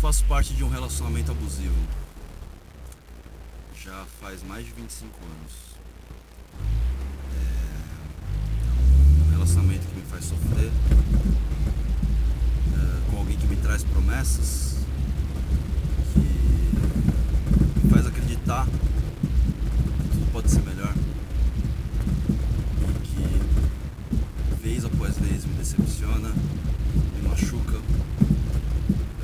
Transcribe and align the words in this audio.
faço 0.00 0.24
parte 0.24 0.54
de 0.54 0.64
um 0.64 0.68
relacionamento 0.68 1.30
abusivo. 1.30 1.74
Já 3.84 4.04
faz 4.20 4.42
mais 4.42 4.64
de 4.64 4.72
25 4.72 5.14
anos. 5.14 5.52
É 7.34 9.24
um 9.26 9.30
relacionamento 9.32 9.86
que 9.86 9.94
me 9.94 10.02
faz 10.02 10.24
sofrer. 10.24 10.70
É, 12.74 13.10
com 13.10 13.18
alguém 13.18 13.36
que 13.36 13.46
me 13.46 13.56
traz 13.56 13.84
promessas. 13.84 14.76
Que 16.14 16.20
me 17.84 17.90
faz 17.92 18.06
acreditar 18.06 18.64
que 18.66 20.08
tudo 20.12 20.32
pode 20.32 20.50
ser 20.50 20.62
melhor. 20.62 20.94
E 22.78 23.06
que 23.06 24.62
vez 24.62 24.84
após 24.84 25.18
vez 25.18 25.44
me 25.44 25.54
decepciona, 25.54 26.30
me 27.14 27.28
machuca. 27.28 27.78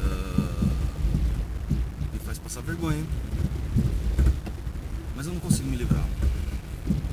ah, 0.03 0.67
me 2.13 2.19
faz 2.21 2.39
passar 2.57 2.63
vergonha. 2.63 3.05
Mas 5.15 5.27
eu 5.27 5.35
não 5.35 5.41
consigo 5.41 5.69
me 5.69 5.77
livrar. 5.77 6.05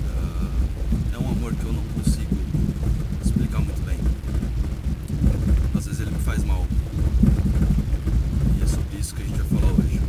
Ah, 0.08 0.50
é 1.14 1.18
um 1.18 1.30
amor 1.30 1.54
que 1.54 1.66
eu 1.66 1.74
não 1.74 1.84
consigo 1.84 2.36
explicar 3.24 3.60
muito 3.60 3.82
bem. 3.86 3.98
Às 5.76 5.86
vezes 5.86 6.00
ele 6.00 6.12
me 6.12 6.20
faz 6.20 6.44
mal. 6.46 6.66
E 8.58 8.64
é 8.64 8.68
sobre 8.68 8.98
isso 8.98 9.14
que 9.16 9.24
a 9.24 9.26
gente 9.26 9.42
vai 9.42 9.60
falar 9.60 9.74
hoje. 9.74 10.00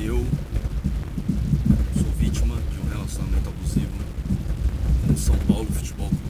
Eu 0.00 0.26
sou 1.94 2.10
vítima 2.18 2.56
de 2.70 2.78
um 2.78 2.88
relacionamento 2.90 3.48
abusivo 3.50 3.92
no 5.06 5.18
São 5.18 5.36
Paulo 5.46 5.66
Futebol 5.66 6.08
Clube. 6.08 6.21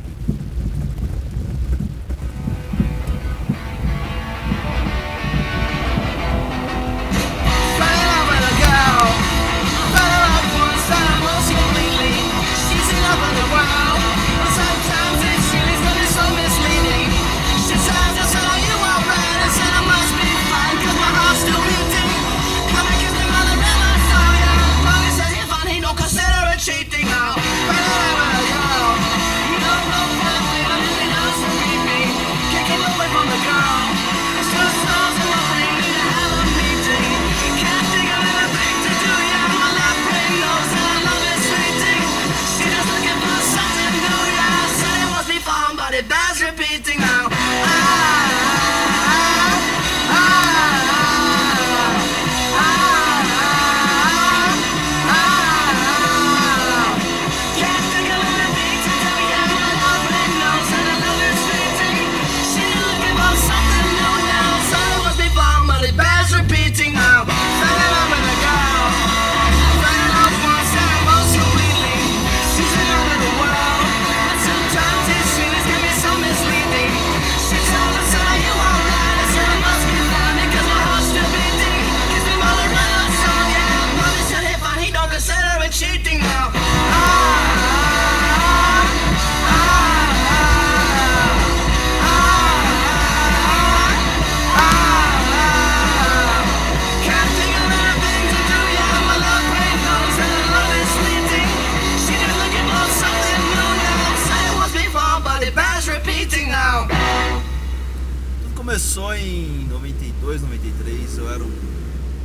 Em 109.32 109.66
92, 109.68 110.42
93, 110.42 111.18
eu 111.18 111.30
era 111.30 111.42
um- 111.42 111.60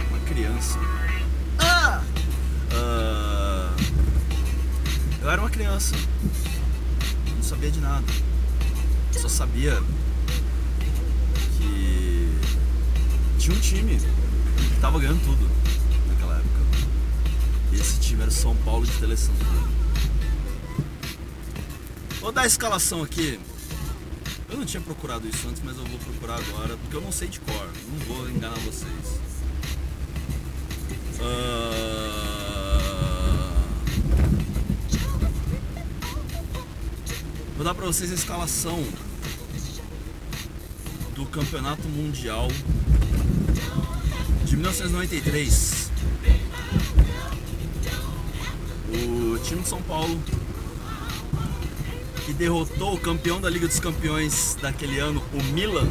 uma 0.10 0.20
criança. 0.26 0.78
Ah! 1.58 2.04
Ah, 2.74 3.76
eu 5.22 5.30
era 5.30 5.42
uma 5.42 5.50
criança. 5.50 5.96
Não 7.36 7.44
sabia 7.44 7.72
de 7.72 7.80
nada. 7.80 8.06
Só 9.14 9.28
sabia 9.30 9.82
que 11.58 12.28
tinha 13.40 13.56
um 13.56 13.60
time 13.60 13.98
que 13.98 14.80
tava 14.82 15.00
ganhando 15.00 15.22
tudo 15.24 15.50
naquela 16.10 16.36
época. 16.38 16.60
E 17.72 17.76
esse 17.80 18.00
time 18.00 18.22
era 18.22 18.30
o 18.30 18.34
São 18.34 18.56
Paulo 18.58 18.86
de 18.86 18.92
Tele 18.94 19.16
Santana. 19.18 19.68
Vou 22.20 22.32
dar 22.32 22.42
a 22.42 22.48
escalação 22.48 23.02
aqui. 23.02 23.40
Eu 24.50 24.58
não 24.58 24.66
tinha 24.66 24.82
procurado 24.82 25.28
isso 25.28 25.48
antes, 25.48 25.62
mas 25.64 25.78
eu 25.78 25.84
vou 25.84 26.00
procurar 26.00 26.36
agora, 26.36 26.78
porque 26.78 26.96
eu 26.96 27.02
não 27.02 27.12
sei 27.12 27.28
de 27.28 27.40
cor. 27.42 27.70
Não 27.92 28.16
vou 28.16 28.30
enganar 28.30 28.58
vocês. 28.60 29.20
Ah, 31.22 32.48
Vou 37.58 37.66
dar 37.66 37.74
pra 37.74 37.88
vocês 37.88 38.12
a 38.12 38.14
escalação 38.14 38.86
do 41.16 41.26
Campeonato 41.26 41.90
Mundial 41.90 42.48
de 44.46 44.56
1993. 44.56 45.92
O 48.94 49.40
time 49.40 49.64
de 49.64 49.68
São 49.68 49.82
Paulo 49.82 50.22
que 52.28 52.34
derrotou 52.34 52.94
o 52.94 53.00
campeão 53.00 53.40
da 53.40 53.50
Liga 53.50 53.70
dos 53.70 53.80
Campeões 53.80 54.58
daquele 54.62 55.00
ano, 55.00 55.24
o 55.32 55.42
Milan, 55.54 55.90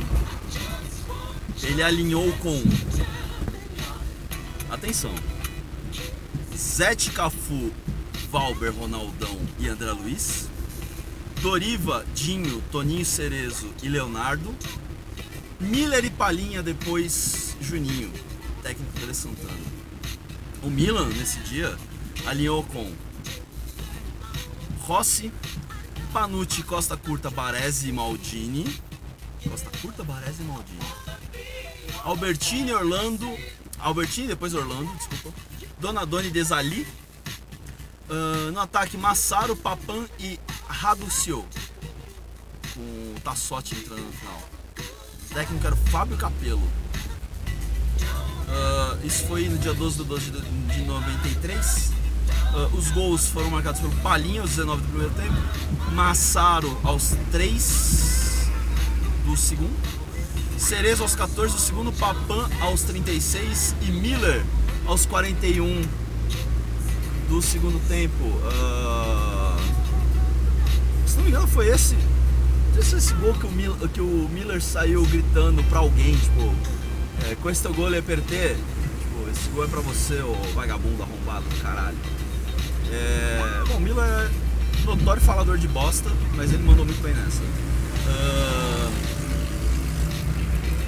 ele 1.63 1.83
alinhou 1.83 2.31
com. 2.35 2.63
Atenção! 4.69 5.15
Zete 6.55 7.11
Cafu, 7.11 7.73
Valber, 8.31 8.71
Ronaldão 8.71 9.35
e 9.59 9.67
André 9.67 9.91
Luiz. 9.93 10.47
Doriva, 11.41 12.05
Dinho, 12.15 12.63
Toninho 12.71 13.07
Cerezo 13.07 13.73
e 13.83 13.89
Leonardo. 13.89 14.55
Miller 15.59 16.05
e 16.05 16.11
Palinha, 16.11 16.63
depois 16.63 17.57
Juninho, 17.63 18.13
técnico 18.63 18.93
dele 19.01 19.15
Santana. 19.15 19.57
O 20.63 20.69
Milan, 20.69 21.09
nesse 21.09 21.39
dia, 21.41 21.75
alinhou 22.27 22.63
com 22.63 22.93
Rossi, 24.81 25.33
Panucci, 26.17 26.63
Costa 26.63 26.97
Curta, 26.97 27.29
Baresi 27.29 27.91
e 27.91 27.93
Maldini. 27.93 28.65
Costa 29.51 29.71
Curta, 29.83 30.03
Baresi 30.03 30.41
e 30.41 30.47
Maldini. 30.47 30.81
Albertini, 32.05 32.73
Orlando. 32.73 33.29
Albertini, 33.79 34.29
depois 34.29 34.55
Orlando, 34.55 34.91
desculpa. 34.95 35.39
Donadoni, 35.79 36.31
Desali. 36.31 36.87
Ah, 38.09 38.51
no 38.51 38.61
ataque, 38.61 38.97
Massaro, 38.97 39.55
Papan 39.55 40.09
e 40.19 40.41
Raducio. 40.67 41.45
Com 42.73 42.81
o 43.15 43.21
Tassotti 43.23 43.75
entrando 43.75 44.01
no 44.01 44.13
final. 44.13 44.43
O 45.31 45.35
técnico 45.35 45.67
era 45.67 45.75
o 45.75 45.79
Fábio 45.91 46.17
Capello. 46.17 46.67
Ah, 48.49 48.97
isso 49.05 49.27
foi 49.27 49.51
no 49.51 49.59
dia 49.59 49.75
12 49.75 49.99
de 49.99 50.05
12 50.05 50.31
de 50.31 50.41
de 50.41 50.81
93. 50.81 51.96
Ah, 52.57 52.71
os 52.73 52.91
gols 52.91 53.29
foram 53.29 53.51
marcados 53.51 53.83
pelo 53.83 53.95
Palinha 53.97 54.41
aos 54.41 54.49
19 54.49 54.81
do 54.81 54.89
primeiro 54.89 55.13
tempo, 55.13 55.37
Massaro 55.93 56.75
aos 56.83 57.15
3 57.31 58.51
do 59.27 59.37
segundo, 59.37 59.77
Cerezo 60.57 61.03
aos 61.03 61.15
14 61.15 61.53
do 61.53 61.61
segundo, 61.61 61.93
Papan 61.93 62.49
aos 62.63 62.81
36 62.81 63.75
e 63.83 63.93
Miller 63.93 64.43
aos 64.87 65.05
41 65.05 65.83
do 67.29 67.43
segundo 67.43 67.79
tempo. 67.89 68.25
Ah, 68.47 69.59
se 71.07 71.17
não 71.17 71.25
me 71.25 71.29
engano, 71.29 71.47
foi 71.47 71.69
esse 71.69 71.95
esse, 72.79 72.97
esse 72.97 73.15
gol 73.15 73.35
que 73.35 73.47
o, 73.47 73.51
Mil, 73.51 73.75
que 73.89 74.01
o 74.01 74.29
Miller 74.33 74.63
saiu 74.63 75.05
gritando 75.07 75.63
pra 75.65 75.81
alguém, 75.81 76.17
tipo, 76.17 76.55
é, 77.29 77.35
com 77.35 77.51
esse 77.51 77.63
teu 77.63 77.75
gol 77.75 77.93
é 77.95 78.01
perder. 78.01 78.57
Tipo, 78.57 79.31
esse 79.31 79.49
gol 79.51 79.65
é 79.65 79.69
pra 79.69 79.81
você, 79.81 80.21
ô 80.23 80.35
vagabundo 80.55 81.03
arrombado 81.03 81.45
do 81.49 81.63
caralho. 81.63 81.97
É, 82.97 83.65
bom, 83.69 83.81
Miller 83.81 84.05
é 84.05 84.31
notório 84.87 85.21
falador 85.21 85.59
de 85.59 85.69
bosta, 85.69 86.11
mas 86.35 86.53
ele 86.53 86.63
mandou 86.63 86.85
muito 86.85 87.03
bem 87.03 87.15
nessa. 87.15 87.43
Ah, 88.09 88.91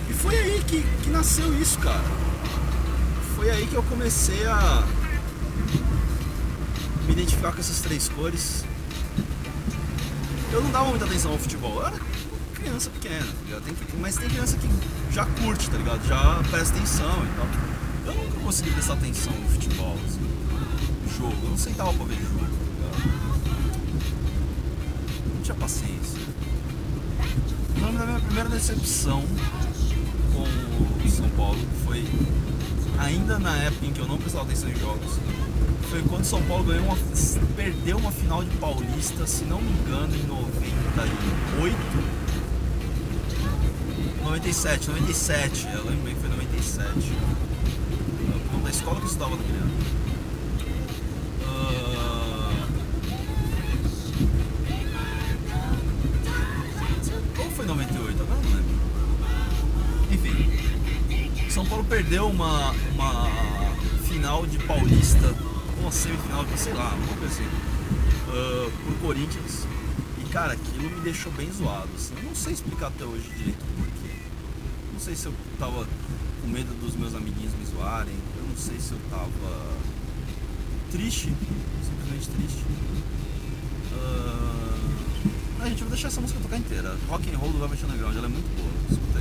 e 0.08 0.12
foi 0.14 0.38
aí 0.38 0.62
que, 0.66 0.82
que 1.02 1.10
nasceu 1.10 1.52
isso, 1.60 1.78
cara. 1.78 2.04
Foi 3.36 3.50
aí 3.50 3.66
que 3.66 3.74
eu 3.74 3.82
comecei 3.84 4.46
a 4.46 4.84
me 7.06 7.12
identificar 7.12 7.52
com 7.52 7.60
essas 7.60 7.80
três 7.80 8.08
cores. 8.08 8.64
Eu 10.52 10.62
não 10.62 10.70
dava 10.70 10.86
muita 10.86 11.04
atenção 11.04 11.32
ao 11.32 11.38
futebol, 11.38 11.74
eu 11.80 11.86
era 11.86 11.98
criança 12.54 12.90
pequena? 12.90 13.26
Tem, 13.64 13.74
mas 14.00 14.16
tem 14.16 14.28
criança 14.28 14.56
que 14.56 14.68
já 15.12 15.24
curte, 15.24 15.70
tá 15.70 15.76
ligado? 15.76 16.06
Já 16.06 16.42
presta 16.50 16.76
atenção 16.76 17.24
e 17.24 17.36
tal. 17.36 17.46
Eu 18.06 18.14
nunca 18.14 18.40
consegui 18.40 18.70
prestar 18.70 18.94
atenção 18.94 19.32
no 19.32 19.48
futebol, 19.48 19.96
assim, 20.06 20.20
jogo. 21.18 21.34
Eu 21.42 21.50
não 21.50 21.58
sentava 21.58 21.92
pra 21.92 22.06
ver 22.06 22.14
jogo? 22.14 22.46
Não 25.34 25.42
tinha 25.42 25.56
paciência. 25.56 26.20
O 27.76 27.80
nome 27.80 27.98
da 27.98 28.06
minha 28.06 28.20
primeira 28.20 28.48
decepção 28.48 29.24
com 30.32 30.44
o 31.04 31.10
São 31.10 31.28
Paulo 31.30 31.58
foi 31.84 32.06
ainda 32.98 33.36
na 33.38 33.56
época 33.56 33.86
em 33.86 33.92
que 33.92 34.00
eu 34.00 34.06
não 34.06 34.18
prestava 34.18 34.44
atenção 34.44 34.70
em 34.70 34.76
jogos. 34.76 35.18
Foi 35.90 36.00
quando 36.02 36.22
o 36.22 36.26
São 36.26 36.40
Paulo 36.42 36.64
ganhou 36.64 36.84
uma, 36.84 36.96
perdeu 37.56 37.96
uma 37.96 38.12
final 38.12 38.44
de 38.44 38.50
Paulista, 38.58 39.26
se 39.26 39.44
não 39.44 39.58
me 39.60 39.70
engano, 39.70 40.14
em 40.14 40.22
98. 40.26 41.78
97, 44.22 44.90
97, 44.90 45.66
eu 45.72 45.84
lembro 45.84 46.04
bem 46.04 46.14
que 46.14 46.20
foi 46.20 46.28
97. 46.28 46.92
Quando 48.50 48.64
da 48.64 48.70
escola 48.70 48.96
que 48.96 49.02
eu 49.02 49.06
estudava 49.06 49.36
naquele 49.36 49.58
ano. 49.58 49.72
Perdeu 62.08 62.26
uma, 62.26 62.70
uma 62.94 63.30
final 64.08 64.46
de 64.46 64.58
Paulista, 64.60 65.34
uma 65.78 65.92
semifinal, 65.92 66.42
sei 66.56 66.72
lá, 66.72 66.94
uma 66.94 67.16
coisa 67.18 67.34
assim, 67.34 67.46
ah, 68.30 68.70
por 68.82 68.94
Corinthians. 69.00 69.66
E 70.16 70.22
cara, 70.30 70.54
aquilo 70.54 70.88
me 70.88 71.02
deixou 71.02 71.30
bem 71.32 71.52
zoado. 71.52 71.90
Assim. 71.94 72.14
Eu 72.16 72.22
não 72.22 72.34
sei 72.34 72.54
explicar 72.54 72.86
até 72.86 73.04
hoje 73.04 73.28
direito 73.36 73.62
porquê. 73.76 74.16
Não 74.94 74.98
sei 74.98 75.14
se 75.14 75.26
eu 75.26 75.34
tava 75.58 75.86
com 76.40 76.48
medo 76.48 76.72
dos 76.80 76.96
meus 76.96 77.14
amiguinhos 77.14 77.52
me 77.52 77.66
zoarem. 77.66 78.16
Eu 78.38 78.44
não 78.48 78.56
sei 78.56 78.80
se 78.80 78.92
eu 78.92 78.98
tava 79.10 79.66
triste, 80.90 81.30
simplesmente 81.84 82.28
triste. 82.30 82.64
Ah, 83.92 84.78
a 85.60 85.68
gente, 85.68 85.80
vou 85.80 85.90
deixar 85.90 86.08
essa 86.08 86.22
música 86.22 86.40
tocar 86.40 86.56
inteira. 86.56 86.96
Rock 87.06 87.30
and 87.30 87.36
Roll 87.36 87.52
do 87.52 87.58
Velvet 87.58 87.84
Underground, 87.84 88.16
ela 88.16 88.26
é 88.26 88.30
muito 88.30 88.48
boa. 88.56 88.72
Escuta 88.90 89.18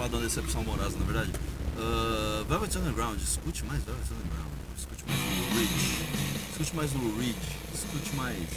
da 0.00 0.18
decepção 0.18 0.60
amorosa, 0.60 0.96
na 0.98 1.04
verdade. 1.04 1.30
Uh, 1.76 2.44
Velvet 2.44 2.76
Underground, 2.78 3.20
escute 3.20 3.64
mais 3.64 3.82
Velvet 3.82 4.06
Underground. 4.12 4.52
Escute 4.78 5.04
mais 5.06 5.20
o 5.20 5.58
Ridge. 5.58 6.04
Escute 6.50 6.76
mais 6.76 6.92
o 6.94 7.18
Ridge. 7.18 7.56
Escute 7.74 8.16
mais. 8.16 8.48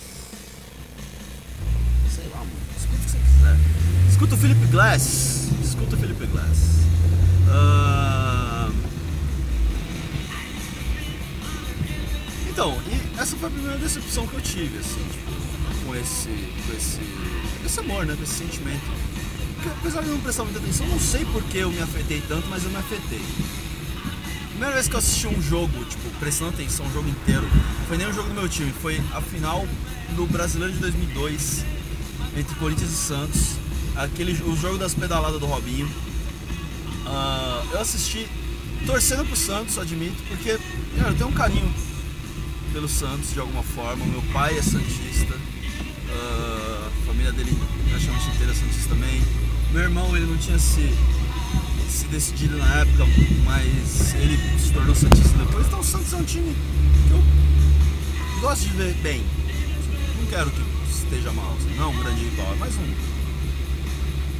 Sei 2.13 2.27
lá, 2.29 2.37
mano. 2.37 2.51
Escute 2.77 2.97
o 2.97 3.03
que 3.03 3.09
você 3.09 3.17
quiser. 3.17 3.57
Escuta 4.09 4.35
o 4.35 4.37
Philip 4.37 4.65
Glass. 4.67 5.49
Escuta 5.63 5.95
o 5.95 5.99
Philip 5.99 6.27
Glass. 6.27 6.57
Ah, 7.49 8.69
Então, 12.59 12.77
e 12.87 13.17
essa 13.17 13.37
foi 13.37 13.47
a 13.47 13.51
primeira 13.51 13.77
decepção 13.77 14.27
que 14.27 14.33
eu 14.33 14.41
tive, 14.41 14.79
assim, 14.79 15.01
tipo, 15.13 15.85
com 15.85 15.95
esse. 15.95 16.27
com 16.27 16.73
esse. 16.73 16.99
esse 17.65 17.79
amor, 17.79 18.05
né? 18.05 18.13
Com 18.17 18.23
esse 18.23 18.33
sentimento. 18.33 18.83
Porque, 19.61 19.77
apesar 19.77 20.01
de 20.03 20.09
não 20.09 20.19
prestar 20.21 20.45
muita 20.45 20.59
atenção, 20.59 20.87
não 20.87 20.99
sei 20.99 21.25
por 21.25 21.43
que 21.43 21.57
eu 21.57 21.69
me 21.69 21.81
afetei 21.81 22.23
tanto, 22.25 22.47
mas 22.47 22.63
eu 22.63 22.69
me 22.69 22.77
afetei. 22.77 23.21
Primeira 24.51 24.73
vez 24.73 24.87
que 24.87 24.95
eu 24.95 24.99
assisti 24.99 25.27
um 25.27 25.41
jogo, 25.41 25.83
tipo, 25.83 26.09
prestando 26.17 26.51
atenção 26.51 26.85
o 26.87 26.93
jogo 26.93 27.09
inteiro, 27.09 27.45
foi 27.89 27.97
nem 27.97 28.07
o 28.07 28.13
jogo 28.13 28.29
do 28.29 28.35
meu 28.35 28.47
time, 28.47 28.71
foi 28.81 29.01
a 29.13 29.19
final 29.19 29.67
do 30.15 30.25
Brasileiro 30.27 30.73
de 30.73 30.79
2002 30.79 31.65
entre 32.37 32.55
Corinthians 32.55 32.89
e 32.89 32.95
Santos, 32.95 33.41
aquele, 33.97 34.31
o 34.43 34.55
jogo 34.55 34.77
das 34.77 34.93
pedaladas 34.93 35.41
do 35.41 35.45
Robinho. 35.45 35.89
Ah, 37.05 37.61
eu 37.73 37.81
assisti 37.81 38.29
torcendo 38.85 39.25
pro 39.25 39.35
Santos, 39.35 39.77
admito, 39.77 40.23
porque 40.29 40.57
cara, 40.97 41.09
eu 41.09 41.17
tenho 41.17 41.29
um 41.29 41.33
carinho 41.33 41.73
pelo 42.71 42.87
Santos 42.87 43.33
de 43.33 43.41
alguma 43.41 43.63
forma. 43.63 44.05
Meu 44.05 44.21
pai 44.31 44.57
é 44.57 44.61
Santista, 44.61 45.35
ah, 46.13 46.87
a 46.87 47.05
família 47.05 47.33
dele 47.33 47.57
praticamente 47.89 48.29
inteira 48.29 48.53
é 48.53 48.55
Santista 48.55 48.95
também. 48.95 49.48
Meu 49.71 49.83
irmão 49.83 50.15
ele 50.15 50.25
não 50.25 50.37
tinha 50.37 50.57
se, 50.57 50.89
se 51.89 52.05
decidido 52.05 52.57
na 52.57 52.75
época, 52.81 53.05
mas 53.45 54.15
ele 54.15 54.37
se 54.59 54.71
tornou 54.73 54.95
Santista 54.95 55.37
depois. 55.37 55.67
Então 55.67 55.79
o 55.79 55.83
Santos 55.83 56.11
é 56.13 56.17
um 56.17 56.23
time 56.23 56.55
que 57.07 57.13
eu 57.13 58.41
gosto 58.41 58.63
de 58.63 58.69
ver 58.77 58.93
bem. 58.95 59.23
Não 60.19 60.25
quero 60.27 60.49
que 60.49 60.61
esteja 60.91 61.31
mal, 61.31 61.55
assim. 61.59 61.75
não 61.77 61.85
é 61.85 61.87
um 61.87 61.99
grande 62.03 62.23
rival, 62.23 62.51
é 62.53 62.55
mais 62.55 62.73
um. 62.75 62.95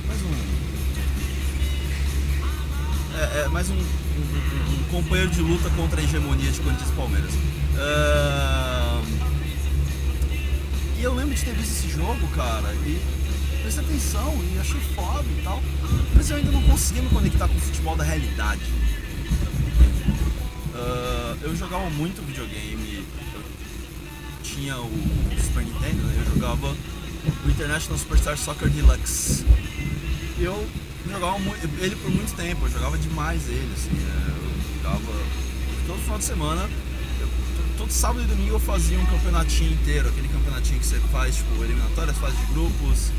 Mais 0.07 0.21
um. 0.21 0.59
É, 3.17 3.41
é 3.45 3.47
mais 3.49 3.69
um, 3.69 3.75
um- 3.75 3.77
um- 3.77 4.83
companheiro 4.89 5.29
de 5.29 5.41
luta 5.41 5.69
contra 5.71 5.99
a 6.01 6.03
hegemonia 6.03 6.51
de 6.51 6.59
Corinthians 6.61 6.89
Palmeiras. 6.91 7.31
Ahn, 7.77 9.03
E 10.99 11.03
eu 11.03 11.13
lembro 11.13 11.33
de 11.35 11.41
ter 11.43 11.53
visto 11.53 11.71
esse 11.85 11.89
jogo, 11.89 12.27
cara, 12.35 12.73
e 12.85 12.99
prestei 13.69 13.85
atenção 13.85 14.35
e 14.43 14.59
achei 14.59 14.79
foda 14.95 15.25
e 15.29 15.41
tal. 15.43 15.61
Mas 16.15 16.29
eu 16.29 16.37
ainda 16.37 16.51
não 16.51 16.61
consegui 16.63 17.01
me 17.01 17.09
conectar 17.09 17.47
com 17.47 17.55
o 17.55 17.59
futebol 17.59 17.95
da 17.95 18.03
realidade. 18.03 18.61
Ah, 20.73 21.37
eu 21.41 21.55
jogava 21.55 21.87
muito 21.91 22.25
videogame, 22.25 23.05
eu 23.35 23.43
tinha 24.41 24.75
o 24.77 24.91
Super 25.39 25.63
Nintendo, 25.63 26.01
né? 26.03 26.15
eu 26.17 26.33
jogava 26.33 26.75
o 27.45 27.49
International 27.49 27.99
Superstar 27.99 28.37
Soccer 28.37 28.69
Deluxe. 28.69 29.45
Eu 30.39 30.67
jogava 31.07 31.37
ele 31.79 31.95
por 31.95 32.09
muito 32.09 32.35
tempo, 32.35 32.65
eu 32.65 32.71
jogava 32.71 32.97
demais 32.97 33.47
ele, 33.47 33.71
assim, 33.75 33.91
né? 33.91 34.35
eu 34.35 34.77
jogava 34.81 35.13
todo 35.85 35.99
final 35.99 36.17
de 36.17 36.23
semana, 36.23 36.69
todo 37.77 37.91
sábado 37.91 38.23
e 38.23 38.25
domingo 38.25 38.55
eu 38.55 38.59
fazia 38.59 38.99
um 38.99 39.05
campeonatinho 39.05 39.73
inteiro, 39.73 40.09
aquele 40.09 40.27
campeonatinho 40.27 40.79
que 40.79 40.85
você 40.85 40.99
faz, 41.11 41.35
tipo, 41.35 41.63
eliminatórias, 41.63 42.17
fase 42.17 42.35
de 42.37 42.53
grupos, 42.53 43.11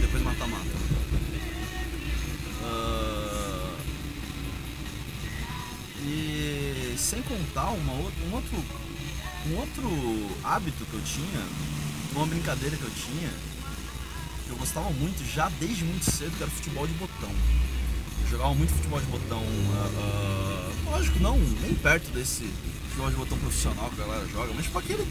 depois 0.00 0.22
mata-mata. 0.22 0.64
Ah, 2.62 3.70
e 6.02 6.94
sem 6.96 7.22
contar 7.22 7.70
uma 7.70 7.92
um 7.92 8.34
outro 8.34 8.64
um 9.46 9.56
outro 9.56 10.36
hábito 10.44 10.84
que 10.84 10.94
eu 10.94 11.00
tinha, 11.02 11.42
uma 12.14 12.26
brincadeira 12.26 12.76
que 12.76 12.82
eu 12.82 12.90
tinha, 12.90 13.30
que 14.44 14.50
eu 14.50 14.56
gostava 14.56 14.90
muito 14.90 15.24
já 15.32 15.48
desde 15.60 15.84
muito 15.84 16.10
cedo, 16.10 16.36
que 16.36 16.42
era 16.42 16.50
futebol 16.50 16.86
de 16.86 16.92
botão. 16.94 17.30
Eu 18.22 18.28
jogava 18.30 18.54
muito 18.54 18.74
futebol 18.74 19.00
de 19.00 19.06
botão, 19.06 19.42
ah, 19.74 19.90
ah, 19.96 20.90
lógico, 20.90 21.18
não, 21.20 21.38
nem 21.38 21.74
perto 21.74 22.10
desse 22.10 22.44
futebol 22.88 23.10
de 23.10 23.16
botão 23.16 23.38
profissional 23.38 23.90
que 23.90 24.02
a 24.02 24.04
galera 24.04 24.28
joga, 24.28 24.52
mas 24.54 24.64
tipo 24.64 24.78
aquele. 24.78 25.06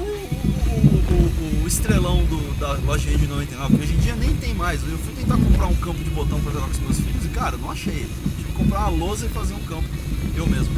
O, 0.00 0.02
o, 0.02 1.60
o- 1.60 1.64
o- 1.64 1.66
estrelão 1.68 2.24
do- 2.24 2.58
da 2.58 2.72
loja 2.84 3.10
de 3.16 3.26
99, 3.26 3.76
que 3.76 3.82
hoje 3.84 3.92
em 3.94 3.98
dia 3.98 4.16
nem 4.16 4.34
tem 4.36 4.54
mais. 4.54 4.82
Eu 4.82 4.98
fui 4.98 5.12
tentar 5.14 5.36
comprar 5.36 5.66
um 5.66 5.74
campo 5.76 6.02
de 6.02 6.10
botão 6.10 6.40
pra 6.40 6.52
jogar 6.52 6.66
com 6.66 6.72
os 6.72 6.78
meus 6.80 6.96
filhos 7.00 7.24
e, 7.24 7.28
cara, 7.28 7.56
não 7.56 7.70
achei. 7.70 8.06
Tive 8.36 8.44
que 8.44 8.52
comprar 8.52 8.80
uma 8.80 8.88
lousa 8.90 9.26
e 9.26 9.28
fazer 9.28 9.54
um 9.54 9.60
campo 9.64 9.88
eu 10.36 10.46
mesmo. 10.46 10.74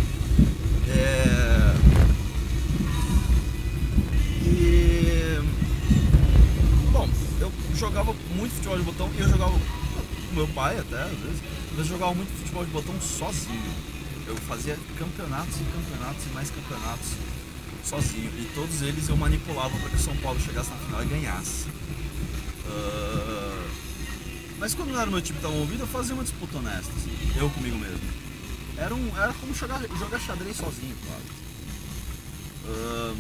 É... 0.89 1.75
E. 4.45 5.41
Bom, 6.93 7.09
eu 7.41 7.53
jogava 7.77 8.15
muito 8.37 8.53
futebol 8.55 8.79
de 8.79 8.85
botão 8.85 9.11
e 9.17 9.21
eu 9.21 9.29
jogava 9.29 9.53
com 9.53 10.35
meu 10.35 10.47
pai 10.49 10.79
até, 10.79 11.03
às 11.03 11.11
vezes, 11.11 11.43
mas 11.71 11.79
eu 11.79 11.85
jogava 11.85 12.15
muito 12.15 12.31
futebol 12.39 12.65
de 12.65 12.71
botão 12.71 12.95
sozinho. 13.01 13.73
Eu 14.27 14.37
fazia 14.49 14.77
campeonatos 14.99 15.57
e 15.57 15.65
campeonatos 15.65 16.25
e 16.31 16.35
mais 16.35 16.51
campeonatos 16.51 17.09
sozinho. 17.85 18.31
E 18.39 18.51
todos 18.55 18.83
eles 18.83 19.09
eu 19.09 19.17
manipulava 19.17 19.77
para 19.79 19.91
que 19.91 19.97
o 19.97 20.01
São 20.01 20.17
Paulo 20.17 20.41
chegasse 20.41 20.71
na 20.71 20.77
final 20.77 21.03
e 21.03 21.07
ganhasse. 21.07 21.67
Ah, 22.67 23.69
Mas 24.59 24.75
quando 24.75 24.93
não 24.93 25.01
era 25.01 25.09
o 25.09 25.13
meu 25.13 25.21
time 25.23 25.39
estava 25.39 25.55
envolvido, 25.55 25.83
eu 25.83 25.87
fazia 25.89 26.15
uma 26.15 26.23
disputa 26.23 26.59
honesta, 26.59 26.93
assim, 26.97 27.11
eu 27.37 27.51
comigo 27.51 27.77
mesmo. 27.77 28.01
Era, 28.77 28.95
um, 28.95 29.17
era 29.17 29.33
como 29.35 29.55
jogar, 29.55 29.81
jogar 29.99 30.19
xadrez 30.21 30.57
sozinho, 30.57 30.97
claro. 31.05 31.23
Ahn, 32.65 33.17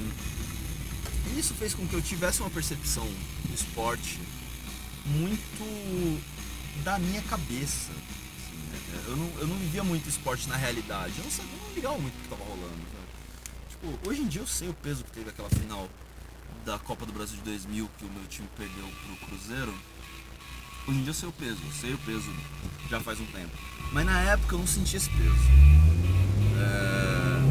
e 1.34 1.38
isso 1.40 1.54
fez 1.54 1.74
com 1.74 1.86
que 1.86 1.94
eu 1.94 2.02
tivesse 2.02 2.40
uma 2.40 2.50
percepção 2.50 3.04
do 3.04 3.54
esporte 3.54 4.20
muito 5.06 6.20
da 6.84 6.98
minha 6.98 7.22
cabeça. 7.22 7.90
assim, 7.90 8.56
né? 8.70 9.02
eu, 9.08 9.16
não, 9.16 9.30
eu 9.40 9.46
não 9.48 9.56
vivia 9.56 9.82
muito 9.84 10.08
esporte 10.08 10.48
na 10.48 10.56
realidade. 10.56 11.12
Eu 11.18 11.24
não, 11.24 11.30
sabia, 11.30 11.52
eu 11.52 11.66
não 11.68 11.74
ligava 11.74 11.98
muito 11.98 12.14
o 12.14 12.18
que 12.18 12.24
estava 12.24 12.44
rolando. 12.44 12.82
sabe? 12.92 13.01
Tipo, 13.82 14.08
hoje 14.08 14.22
em 14.22 14.28
dia 14.28 14.40
eu 14.40 14.46
sei 14.46 14.68
o 14.68 14.74
peso 14.74 15.02
que 15.02 15.10
teve 15.10 15.28
aquela 15.30 15.50
final 15.50 15.88
da 16.64 16.78
Copa 16.78 17.04
do 17.04 17.12
Brasil 17.12 17.36
de 17.38 17.42
2000 17.42 17.90
que 17.98 18.04
o 18.04 18.10
meu 18.10 18.22
time 18.28 18.48
perdeu 18.56 18.84
pro 19.04 19.26
Cruzeiro. 19.26 19.74
Hoje 20.86 20.98
em 20.98 21.02
dia 21.02 21.10
eu 21.10 21.14
sei 21.14 21.28
o 21.28 21.32
peso, 21.32 21.58
eu 21.66 21.72
sei 21.72 21.94
o 21.94 21.98
peso 21.98 22.30
já 22.88 23.00
faz 23.00 23.18
um 23.18 23.26
tempo. 23.26 23.50
Mas 23.92 24.06
na 24.06 24.20
época 24.20 24.54
eu 24.54 24.60
não 24.60 24.66
sentia 24.68 24.98
esse 24.98 25.10
peso. 25.10 25.34
É... 26.58 27.42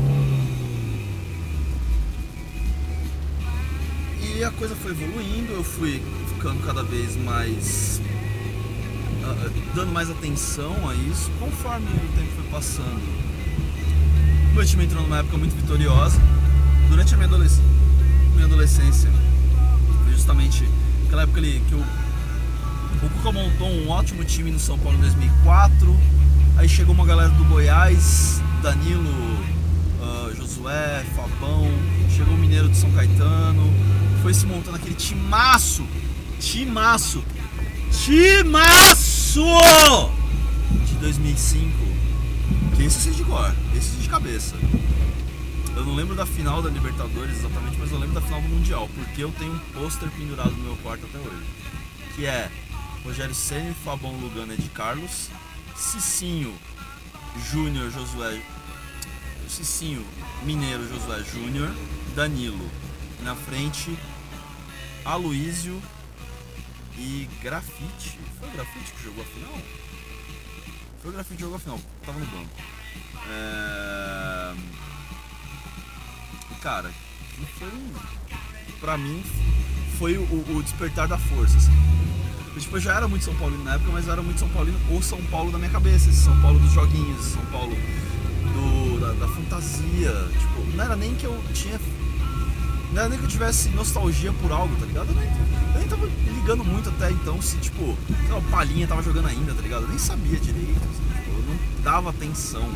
E 4.24 4.44
a 4.46 4.52
coisa 4.52 4.74
foi 4.76 4.92
evoluindo, 4.92 5.52
eu 5.52 5.64
fui 5.66 6.02
ficando 6.34 6.66
cada 6.66 6.82
vez 6.82 7.18
mais. 7.18 8.00
ah, 9.26 9.76
dando 9.76 9.92
mais 9.92 10.10
atenção 10.10 10.90
a 10.90 10.96
isso 10.96 11.30
conforme 11.40 11.88
o 11.88 12.16
tempo 12.16 12.32
foi 12.36 12.50
passando. 12.52 13.31
Meu 14.62 14.68
time 14.68 14.86
entrou 14.86 15.02
numa 15.02 15.18
época 15.18 15.40
muito 15.40 15.56
vitoriosa. 15.56 16.22
Durante 16.88 17.16
a 17.16 17.18
minha, 17.18 17.28
adolesc- 17.28 17.60
minha 18.36 18.46
adolescência, 18.46 19.10
foi 20.04 20.14
justamente 20.14 20.64
aquela 21.08 21.24
época 21.24 21.40
ali 21.40 21.64
que 21.68 21.74
o, 21.74 21.80
o 21.80 23.10
Cuca 23.10 23.32
montou 23.32 23.68
um 23.68 23.90
ótimo 23.90 24.24
time 24.24 24.52
no 24.52 24.60
São 24.60 24.78
Paulo 24.78 25.00
em 25.00 25.02
2004. 25.02 26.00
Aí 26.58 26.70
chegou 26.70 26.94
uma 26.94 27.04
galera 27.08 27.30
do 27.30 27.44
Goiás, 27.46 28.40
Danilo, 28.62 29.10
ah, 30.00 30.30
Josué, 30.38 31.06
Fabão, 31.16 31.68
chegou 32.16 32.36
o 32.36 32.38
Mineiro 32.38 32.70
de 32.70 32.78
São 32.78 32.92
Caetano, 32.92 33.68
foi 34.22 34.32
se 34.32 34.46
montando 34.46 34.76
aquele 34.78 34.94
timaço, 34.94 35.84
timaço, 36.40 37.24
timaço 37.90 39.42
de 40.86 40.94
2005. 40.98 41.90
Que 42.76 42.84
esse 42.84 42.98
eu 42.98 43.02
sei 43.02 43.14
de 43.14 43.24
cor, 43.24 43.52
cabeça. 44.12 44.58
Eu 45.74 45.86
não 45.86 45.96
lembro 45.96 46.14
da 46.14 46.26
final 46.26 46.62
da 46.62 46.70
Libertadores 46.70 47.38
exatamente, 47.38 47.78
mas 47.78 47.94
eu 47.94 47.98
lembro 47.98 48.14
da 48.14 48.22
final 48.22 48.42
do 48.42 48.50
Mundial, 48.50 48.90
porque 48.94 49.24
eu 49.24 49.32
tenho 49.32 49.54
um 49.54 49.60
pôster 49.72 50.10
pendurado 50.12 50.52
no 50.52 50.64
meu 50.64 50.76
quarto 50.84 51.06
até 51.06 51.18
hoje. 51.18 51.46
Que 52.14 52.26
é 52.26 52.52
Rogério 53.06 53.34
Ceni, 53.34 53.74
Fabão 53.86 54.12
Lugano 54.20 54.58
de 54.58 54.68
Carlos, 54.68 55.30
Cicinho, 55.78 56.54
Júnior, 57.50 57.90
Josué. 57.90 58.42
Cicinho, 59.48 60.06
Mineiro, 60.44 60.86
Josué 60.90 61.24
Júnior, 61.24 61.74
Danilo. 62.14 62.70
Na 63.24 63.34
frente, 63.34 63.98
Aloísio 65.06 65.82
e 66.98 67.30
Grafite. 67.42 68.20
Foi 68.38 68.50
o 68.50 68.52
Grafite 68.52 68.92
que 68.92 69.04
jogou 69.06 69.24
a 69.24 69.28
final? 69.28 69.58
Foi 71.02 71.12
o 71.12 71.14
Grafite 71.14 71.36
que 71.36 71.42
jogou 71.44 71.56
a 71.56 71.60
final, 71.60 71.80
tava 72.06 72.20
no 72.20 72.26
banco. 72.26 72.81
É... 73.30 74.54
Cara, 76.62 76.92
foi 77.58 77.68
um. 77.68 77.92
Pra 78.80 78.98
mim, 78.98 79.24
foi 79.98 80.18
o, 80.18 80.58
o 80.58 80.64
despertar 80.64 81.08
da 81.08 81.18
força. 81.18 81.58
assim. 81.58 81.72
Eu, 82.54 82.62
tipo, 82.62 82.78
eu 82.78 82.82
já 82.82 82.96
era 82.96 83.08
muito 83.08 83.24
São 83.24 83.36
Paulino 83.36 83.64
na 83.64 83.76
época, 83.76 83.92
mas 83.92 84.06
eu 84.06 84.14
era 84.14 84.22
muito 84.22 84.40
São 84.40 84.50
Paulino 84.50 84.80
ou 84.90 85.02
São 85.02 85.22
Paulo 85.26 85.52
da 85.52 85.58
minha 85.58 85.72
cabeça, 85.72 86.10
esse 86.10 86.24
São 86.24 86.40
Paulo 86.42 86.60
dos 86.60 86.72
joguinhos, 86.72 87.26
São 87.26 87.46
Paulo 87.46 87.76
do, 87.76 89.00
da, 89.00 89.14
da 89.26 89.28
fantasia. 89.34 90.12
Tipo, 90.40 90.76
não 90.76 90.84
era 90.84 90.96
nem 90.96 91.16
que 91.16 91.26
eu 91.26 91.44
tinha. 91.54 91.80
Não 92.92 93.00
era 93.00 93.10
nem 93.10 93.18
que 93.18 93.26
eu 93.26 93.30
tivesse 93.30 93.70
nostalgia 93.70 94.34
por 94.34 94.52
algo, 94.52 94.76
tá 94.76 94.86
ligado? 94.86 95.10
Eu 95.10 95.16
nem, 95.16 95.26
eu 95.26 95.80
nem 95.80 95.88
tava 95.88 96.10
ligando 96.36 96.64
muito 96.64 96.90
até 96.90 97.12
então 97.12 97.42
se, 97.42 97.58
tipo, 97.58 97.98
sei 98.08 98.30
lá, 98.30 98.38
o 98.38 98.44
Palhinha 98.44 98.86
tava 98.88 99.02
jogando 99.02 99.28
ainda, 99.28 99.54
tá 99.54 99.62
ligado? 99.62 99.84
Eu 99.84 99.90
nem 99.90 99.98
sabia 99.98 100.40
direito, 100.40 100.82
dava 101.84 102.10
atenção, 102.10 102.70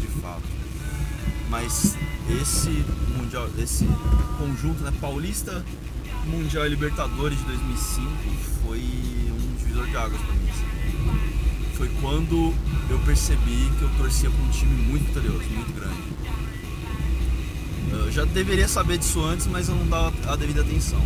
de 0.00 0.06
fato. 0.20 0.42
Mas 1.50 1.96
esse 2.40 2.84
mundial, 3.16 3.48
esse 3.58 3.86
conjunto, 4.38 4.82
né, 4.82 4.92
Paulista, 5.00 5.64
Mundial 6.26 6.66
e 6.66 6.68
Libertadores 6.68 7.38
de 7.38 7.44
2005 7.44 8.08
foi 8.64 8.78
um 8.78 9.56
divisor 9.58 9.86
de 9.86 9.96
águas 9.96 10.20
pra 10.20 10.34
mim. 10.34 10.48
assim. 10.50 11.74
Foi 11.74 11.88
quando 12.00 12.52
eu 12.90 12.98
percebi 13.00 13.70
que 13.78 13.82
eu 13.82 13.90
torcia 13.96 14.28
pra 14.30 14.42
um 14.42 14.50
time 14.50 14.74
muito 14.82 15.06
vitorioso, 15.06 15.48
muito 15.50 15.72
grande. 15.74 16.02
Eu 17.90 18.12
já 18.12 18.24
deveria 18.26 18.68
saber 18.68 18.98
disso 18.98 19.22
antes, 19.24 19.46
mas 19.46 19.68
eu 19.68 19.74
não 19.74 19.86
dava 19.86 20.12
a 20.30 20.36
devida 20.36 20.60
atenção. 20.60 21.02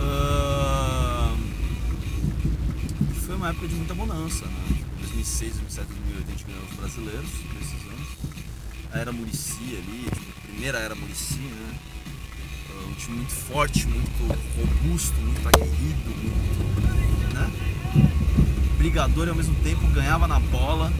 Ah, 0.00 1.34
Foi 3.26 3.36
uma 3.36 3.50
época 3.50 3.68
de 3.68 3.74
muita 3.74 3.94
bonança, 3.94 4.44
né? 4.46 4.80
2006, 5.20 5.52
2007, 5.56 5.86
2008 5.86 6.26
a 6.26 6.30
gente 6.30 6.44
ganhou 6.44 6.62
os 6.64 6.76
brasileiros 6.76 7.30
nesses 7.54 7.86
anos. 7.92 8.08
A 8.92 8.98
era 8.98 9.12
Murici 9.12 9.76
ali, 9.76 10.04
tipo, 10.04 10.30
a 10.30 10.46
primeira 10.48 10.78
era 10.78 10.94
Murici, 10.94 11.38
né? 11.38 11.74
Ah, 12.70 12.86
Um 12.88 12.94
time 12.94 13.16
muito 13.18 13.32
forte, 13.32 13.86
muito 13.86 14.22
robusto, 14.56 15.14
muito 15.20 15.46
aguerrido, 15.46 16.10
muito. 16.10 17.34
né? 17.34 17.50
Brigador 18.78 19.26
e 19.26 19.30
ao 19.30 19.36
mesmo 19.36 19.54
tempo 19.56 19.86
ganhava 19.88 20.26
na 20.26 20.40
bola. 20.40 20.90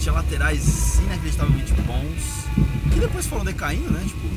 Tinha 0.00 0.12
laterais 0.14 0.98
inacreditavelmente 1.00 1.72
bons. 1.82 2.92
Que 2.92 3.00
depois 3.00 3.26
foram 3.26 3.44
decaindo, 3.44 3.90
né? 3.90 4.04
Tipo, 4.06 4.28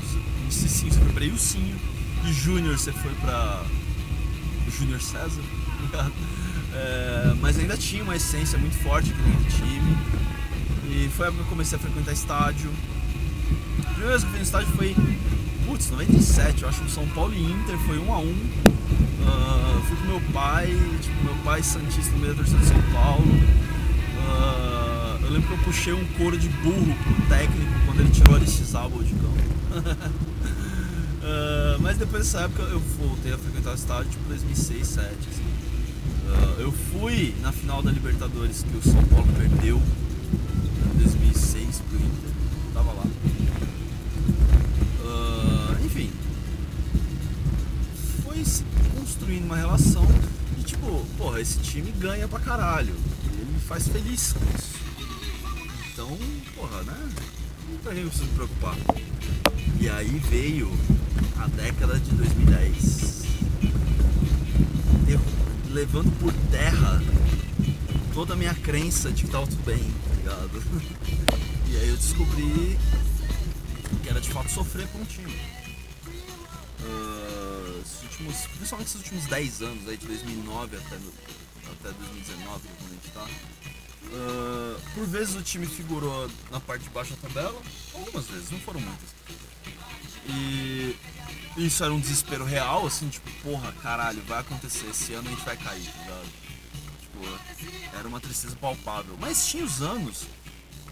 de 0.47 0.53
Cicinho 0.53 0.91
você 0.91 0.99
foi 0.99 1.13
pra 1.13 1.25
Ilcinho. 1.25 1.75
De 2.23 2.33
Júnior 2.33 2.77
você 2.77 2.91
foi 2.91 3.13
pra. 3.21 3.63
Júnior 4.79 4.99
César. 4.99 5.41
É, 6.79 7.33
mas 7.41 7.59
ainda 7.59 7.75
tinha 7.75 8.01
uma 8.03 8.15
essência 8.15 8.57
muito 8.57 8.77
forte 8.77 9.11
aqui 9.11 9.21
dentro 9.21 9.43
do 9.43 9.51
time. 9.51 9.97
E 10.89 11.09
foi 11.09 11.25
a 11.25 11.27
época 11.27 11.43
que 11.43 11.47
eu 11.47 11.51
comecei 11.51 11.77
a 11.77 11.81
frequentar 11.81 12.13
estádio. 12.13 12.69
A 13.79 13.89
primeira 13.89 14.09
vez 14.17 14.23
que 14.23 14.27
eu 14.27 14.29
fui 14.29 14.39
no 14.39 14.45
estádio 14.45 14.67
foi. 14.75 14.95
Putz, 15.65 15.89
97, 15.91 16.63
eu 16.63 16.69
acho 16.69 16.81
que 16.81 16.89
São 16.89 17.07
Paulo 17.09 17.33
e 17.33 17.43
Inter 17.43 17.77
foi 17.79 17.99
1 17.99 18.13
a 18.13 18.17
1 18.17 18.35
Ah, 19.27 19.81
Fui 19.87 19.97
com 19.97 20.03
meu 20.05 20.21
pai, 20.33 20.67
tipo, 20.99 21.23
meu 21.23 21.35
pai 21.43 21.61
Santista 21.61 22.11
no 22.13 22.19
meio 22.19 22.33
da 22.33 22.37
torcida 22.37 22.59
de 22.59 22.65
São 22.65 22.81
Paulo. 22.91 23.25
Ah, 24.27 25.17
eu 25.21 25.29
lembro 25.29 25.47
que 25.47 25.53
eu 25.53 25.63
puxei 25.65 25.93
um 25.93 26.05
couro 26.17 26.37
de 26.37 26.49
burro 26.49 26.95
pro 27.03 27.27
técnico 27.27 27.71
quando 27.85 27.99
ele 27.99 28.09
tirou 28.09 28.33
a 28.33 28.37
Aristizábal 28.37 29.03
de 29.03 29.13
campo. 29.13 30.19
Mas 31.81 31.97
depois 31.97 32.23
dessa 32.23 32.45
época 32.45 32.63
eu 32.63 32.79
voltei 32.79 33.33
a 33.33 33.37
frequentar 33.37 33.71
o 33.71 33.75
estádio, 33.75 34.11
tipo 34.11 34.27
2006, 34.27 34.95
2007. 34.95 35.07
Assim. 35.31 35.58
Ah, 36.31 36.55
eu 36.59 36.71
fui 36.71 37.33
na 37.41 37.51
final 37.51 37.81
da 37.81 37.91
Libertadores 37.91 38.63
que 38.63 38.77
o 38.77 38.81
São 38.81 39.03
Paulo 39.05 39.27
perdeu 39.37 39.81
em 40.95 40.97
2006 40.99 41.81
pro 41.89 41.97
Inter, 41.97 42.31
tava 42.73 42.91
lá. 42.93 43.03
Ah, 45.05 45.77
enfim, 45.83 46.09
foi 48.23 48.43
se 48.45 48.63
construindo 48.97 49.45
uma 49.45 49.57
relação 49.57 50.05
e 50.59 50.63
tipo, 50.63 51.05
porra, 51.17 51.41
esse 51.41 51.57
time 51.59 51.91
ganha 51.99 52.27
pra 52.27 52.39
caralho. 52.39 52.93
Ele 53.25 53.51
me 53.53 53.59
faz 53.59 53.87
feliz 53.87 54.33
com 54.33 54.45
isso. 54.57 54.79
Então, 55.93 56.17
porra, 56.55 56.83
né? 56.83 57.09
Pra 57.83 57.93
que 57.93 57.99
eu 57.99 58.07
preciso 58.07 58.25
me 58.25 58.33
preocupar? 58.35 58.75
E 59.79 59.87
aí 59.89 60.21
veio 60.29 60.71
a 61.39 61.47
década 61.47 61.99
de 61.99 62.11
2010. 62.11 63.09
derru- 65.05 65.38
Levando 65.69 66.11
por 66.19 66.33
terra 66.51 67.01
toda 68.13 68.33
a 68.33 68.37
minha 68.37 68.55
crença 68.55 69.11
de 69.11 69.23
que 69.23 69.29
tava 69.29 69.45
tudo 69.47 69.63
bem, 69.63 69.77
tá 69.77 70.15
ligado? 70.15 70.63
E 71.71 71.77
aí 71.77 71.87
eu 71.89 71.97
descobri 71.97 72.79
que 74.01 74.09
era 74.09 74.19
de 74.19 74.29
fato 74.31 74.49
sofrer 74.49 74.87
com 74.87 74.99
o 75.03 75.05
time. 75.05 75.39
Ah, 76.81 77.81
esses 77.85 78.01
últimos, 78.01 78.35
principalmente 78.57 78.87
esses 78.87 79.01
últimos 79.01 79.25
10 79.27 79.61
anos, 79.61 79.87
aí 79.87 79.95
de 79.95 80.07
2009 80.07 80.77
até, 80.77 80.95
até 80.95 81.91
2019, 81.91 82.67
quando 82.79 82.89
a 82.89 82.95
gente 82.95 83.11
tá. 83.13 83.27
Ah, 84.11 84.79
por 84.95 85.05
vezes 85.05 85.35
o 85.35 85.43
time 85.43 85.67
figurou 85.67 86.27
na 86.49 86.59
parte 86.59 86.85
de 86.85 86.89
baixo 86.89 87.13
da 87.13 87.27
tabela, 87.27 87.61
algumas 87.93 88.25
vezes, 88.25 88.49
não 88.49 88.59
foram 88.61 88.79
muitas. 88.79 89.09
E 90.27 90.95
isso 91.59 91.83
era 91.83 91.93
um 91.93 91.99
desespero 91.99 92.45
real, 92.45 92.85
assim, 92.87 93.09
tipo, 93.09 93.29
porra, 93.43 93.71
caralho, 93.81 94.21
vai 94.27 94.39
acontecer, 94.39 94.87
esse 94.89 95.13
ano 95.13 95.27
a 95.27 95.31
gente 95.31 95.45
vai 95.45 95.57
cair, 95.57 95.85
tá 95.85 96.01
ligado? 96.01 96.27
Tipo, 97.01 97.97
era 97.97 98.07
uma 98.07 98.19
tristeza 98.19 98.55
palpável. 98.55 99.15
Mas 99.19 99.47
tinha 99.47 99.63
os 99.63 99.81
anos 99.81 100.23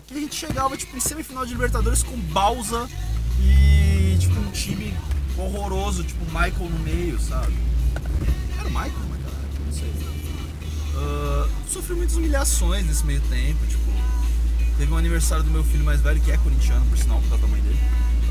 que 0.08 0.15
a 0.15 0.19
gente 0.19 0.36
chegava, 0.36 0.75
tipo, 0.77 0.95
em 0.95 0.99
semifinal 0.99 1.45
de 1.45 1.53
Libertadores 1.53 2.03
com 2.03 2.17
Balsa 2.17 2.89
e, 3.41 4.17
tipo, 4.19 4.39
um 4.39 4.51
time 4.51 4.93
horroroso, 5.38 6.03
tipo, 6.03 6.25
Michael 6.25 6.69
no 6.69 6.80
meio, 6.80 7.19
sabe? 7.19 7.53
Era 8.58 8.67
o 8.67 8.71
Michael, 8.71 8.93
mas 9.10 9.21
caralho, 9.23 9.65
não 9.65 9.73
sei. 9.73 9.93
Ah, 10.95 11.49
sofri 11.71 11.95
muitas 11.95 12.15
humilhações 12.15 12.86
nesse 12.86 13.06
meio 13.06 13.21
tempo, 13.21 13.65
tipo, 13.67 13.91
teve 14.77 14.91
um 14.91 14.97
aniversário 14.97 15.43
do 15.43 15.51
meu 15.51 15.63
filho 15.63 15.84
mais 15.84 16.01
velho, 16.01 16.19
que 16.21 16.32
é 16.32 16.38
corintiano, 16.38 16.86
por 16.88 16.97
sinal, 16.97 17.19
por 17.21 17.30
causa 17.30 17.45
da 17.45 17.47
mãe 17.47 17.62
dele, 17.62 17.80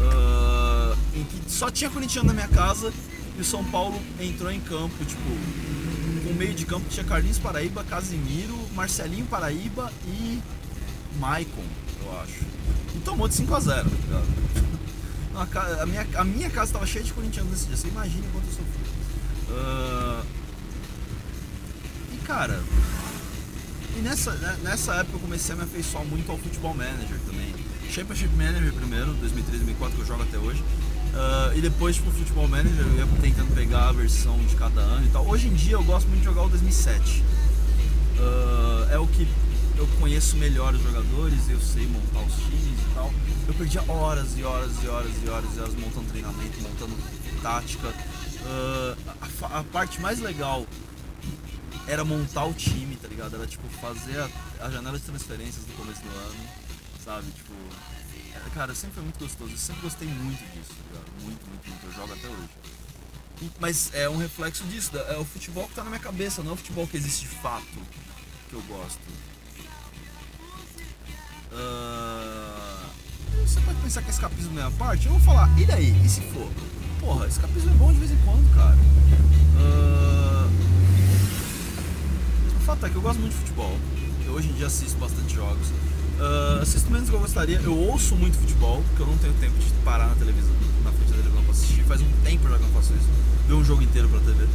ah, 0.00 0.96
em 1.14 1.24
que 1.24 1.35
só 1.46 1.70
tinha 1.70 1.90
corintiano 1.90 2.28
na 2.28 2.34
minha 2.34 2.48
casa 2.48 2.92
e 3.36 3.40
o 3.40 3.44
São 3.44 3.62
Paulo 3.64 4.00
entrou 4.20 4.50
em 4.50 4.60
campo, 4.60 5.04
tipo, 5.04 5.20
com 6.26 6.34
meio 6.34 6.54
de 6.54 6.64
campo 6.64 6.88
tinha 6.88 7.04
Carlinhos 7.04 7.38
Paraíba, 7.38 7.84
Casimiro, 7.84 8.56
Marcelinho 8.74 9.26
Paraíba 9.26 9.92
e 10.06 10.40
Maicon, 11.18 11.64
eu 12.04 12.20
acho. 12.20 12.44
E 12.94 13.00
tomou 13.04 13.28
de 13.28 13.34
5x0, 13.34 13.64
tá 13.66 13.82
ligado? 13.82 14.46
A, 15.36 15.82
a 15.82 15.86
minha, 15.86 16.06
a 16.14 16.24
minha 16.24 16.48
casa 16.48 16.72
tava 16.72 16.86
cheia 16.86 17.04
de 17.04 17.12
corintianos 17.12 17.50
nesse 17.50 17.66
dia, 17.66 17.76
você 17.76 17.88
imagina 17.88 18.24
quanto 18.32 18.46
eu 18.46 18.52
sofri. 18.52 18.86
Ah, 19.50 20.22
e 22.10 22.16
cara, 22.24 22.58
e 23.96 24.00
nessa, 24.00 24.32
né, 24.32 24.58
nessa 24.62 24.94
época 24.94 25.16
eu 25.16 25.20
comecei 25.20 25.54
a 25.54 25.58
me 25.58 25.64
afeiçoar 25.64 26.04
muito 26.06 26.30
ao 26.30 26.38
Futebol 26.38 26.74
Manager 26.74 27.18
também. 27.26 27.54
Championship 27.90 28.34
Manager 28.34 28.72
primeiro, 28.72 29.12
2003, 29.14 29.58
2004, 29.58 29.96
que 29.96 30.02
eu 30.02 30.06
jogo 30.06 30.22
até 30.22 30.38
hoje. 30.38 30.62
Ah, 31.16 31.52
e 31.54 31.62
depois, 31.62 31.96
tipo, 31.96 32.10
Futebol 32.10 32.46
Manager, 32.46 32.86
eu 32.86 32.94
ia 32.94 33.06
tentando 33.22 33.54
pegar 33.54 33.88
a 33.88 33.92
versão 33.92 34.38
de 34.38 34.54
cada 34.54 34.82
ano 34.82 35.06
e 35.06 35.10
tal. 35.10 35.26
Hoje 35.26 35.48
em 35.48 35.54
dia 35.54 35.74
eu 35.74 35.82
gosto 35.82 36.06
muito 36.08 36.20
de 36.20 36.26
jogar 36.26 36.42
o 36.42 36.48
2007. 36.50 37.24
Ah, 38.18 38.88
é 38.90 38.98
o 38.98 39.06
que 39.06 39.26
eu 39.78 39.86
conheço 39.98 40.36
melhor 40.36 40.74
os 40.74 40.82
jogadores, 40.82 41.48
eu 41.48 41.60
sei 41.60 41.86
montar 41.86 42.20
os 42.20 42.34
times 42.34 42.80
e 42.80 42.94
tal. 42.94 43.10
Eu 43.48 43.54
perdia 43.54 43.82
horas 43.88 44.36
e 44.36 44.42
horas 44.42 44.72
e 44.82 44.88
horas 44.88 45.12
e 45.22 45.28
horas 45.28 45.56
e 45.56 45.60
horas 45.60 45.74
montando 45.74 46.06
treinamento, 46.08 46.60
montando 46.62 46.94
tática. 47.42 47.94
Ah, 48.44 48.96
a 49.22 49.58
a 49.60 49.64
parte 49.64 50.00
mais 50.00 50.20
legal 50.20 50.66
era 51.86 52.04
montar 52.04 52.44
o 52.44 52.52
time, 52.52 52.96
tá 52.96 53.08
ligado? 53.08 53.36
Era 53.36 53.46
tipo 53.46 53.66
fazer 53.80 54.18
a, 54.18 54.28
a 54.66 54.70
janela 54.70 54.98
de 54.98 55.04
transferências 55.04 55.64
no 55.66 55.74
começo 55.74 56.02
do 56.02 56.08
ano, 56.08 56.48
sabe? 57.06 57.30
Tipo, 57.30 57.52
é, 58.34 58.50
cara, 58.50 58.74
sempre 58.74 58.96
foi 58.96 59.04
muito 59.04 59.18
gostoso. 59.20 59.52
Eu 59.52 59.56
sempre 59.56 59.82
gostei 59.82 60.08
muito 60.08 60.44
disso, 60.52 60.74
tá? 60.92 61.00
Muito, 61.22 61.46
muito, 61.48 61.68
muito. 61.68 61.86
Eu 61.86 61.92
jogo 61.92 62.12
até 62.12 62.28
hoje. 62.28 62.48
Mas 63.60 63.94
é 63.94 64.08
um 64.08 64.16
reflexo 64.16 64.64
disso, 64.64 64.90
é 64.96 65.16
o 65.16 65.24
futebol 65.24 65.68
que 65.68 65.74
tá 65.74 65.84
na 65.84 65.90
minha 65.90 66.00
cabeça, 66.00 66.42
não 66.42 66.52
é 66.52 66.54
o 66.54 66.56
futebol 66.56 66.86
que 66.86 66.96
existe 66.96 67.28
de 67.28 67.34
fato 67.36 67.66
que 68.48 68.54
eu 68.54 68.62
gosto. 68.62 68.98
Ah, 71.52 72.88
você 73.46 73.60
pode 73.60 73.78
pensar 73.80 74.02
que 74.02 74.08
é 74.08 74.10
escapismo 74.10 74.54
da 74.54 74.68
minha 74.68 74.78
parte? 74.78 75.06
Eu 75.06 75.12
vou 75.12 75.20
falar, 75.20 75.48
e 75.60 75.66
daí? 75.66 76.04
E 76.04 76.08
se 76.08 76.22
for? 76.32 76.50
Porra, 76.98 77.26
escapismo 77.26 77.70
é 77.70 77.74
bom 77.74 77.92
de 77.92 77.98
vez 77.98 78.10
em 78.10 78.16
quando, 78.24 78.54
cara. 78.54 78.78
Ah, 79.58 80.48
o 82.56 82.60
fato 82.60 82.86
é 82.86 82.90
que 82.90 82.96
eu 82.96 83.02
gosto 83.02 83.20
muito 83.20 83.32
de 83.32 83.38
futebol. 83.40 83.78
Eu 84.24 84.32
hoje 84.32 84.48
em 84.48 84.54
dia 84.54 84.66
assisto 84.66 84.98
bastante 84.98 85.34
jogos. 85.34 85.68
Ah, 86.18 86.60
assisto 86.62 86.90
menos 86.90 87.06
do 87.06 87.10
que 87.10 87.16
eu 87.16 87.20
gostaria. 87.20 87.60
Eu 87.60 87.76
ouço 87.76 88.14
muito 88.16 88.36
futebol, 88.38 88.82
porque 88.88 89.02
eu 89.02 89.06
não 89.06 89.18
tenho 89.18 89.34
tempo 89.34 89.58
de 89.58 89.70
parar 89.84 90.08
na 90.08 90.14
televisão, 90.14 90.54
na 90.84 90.90
frente 90.90 91.10
da 91.10 91.16
televisão 91.16 91.42
pra 91.42 91.52
assistir. 91.52 91.82
Faz 91.84 92.00
um 92.00 92.10
tempo 92.24 92.48
já 92.48 92.56
que 92.56 92.62
eu 92.62 92.66
não 92.66 92.74
faço 92.74 92.92
isso. 92.94 93.08
Ver 93.46 93.54
um 93.54 93.64
jogo 93.64 93.82
inteiro 93.82 94.08
pra 94.08 94.20
TV. 94.20 94.46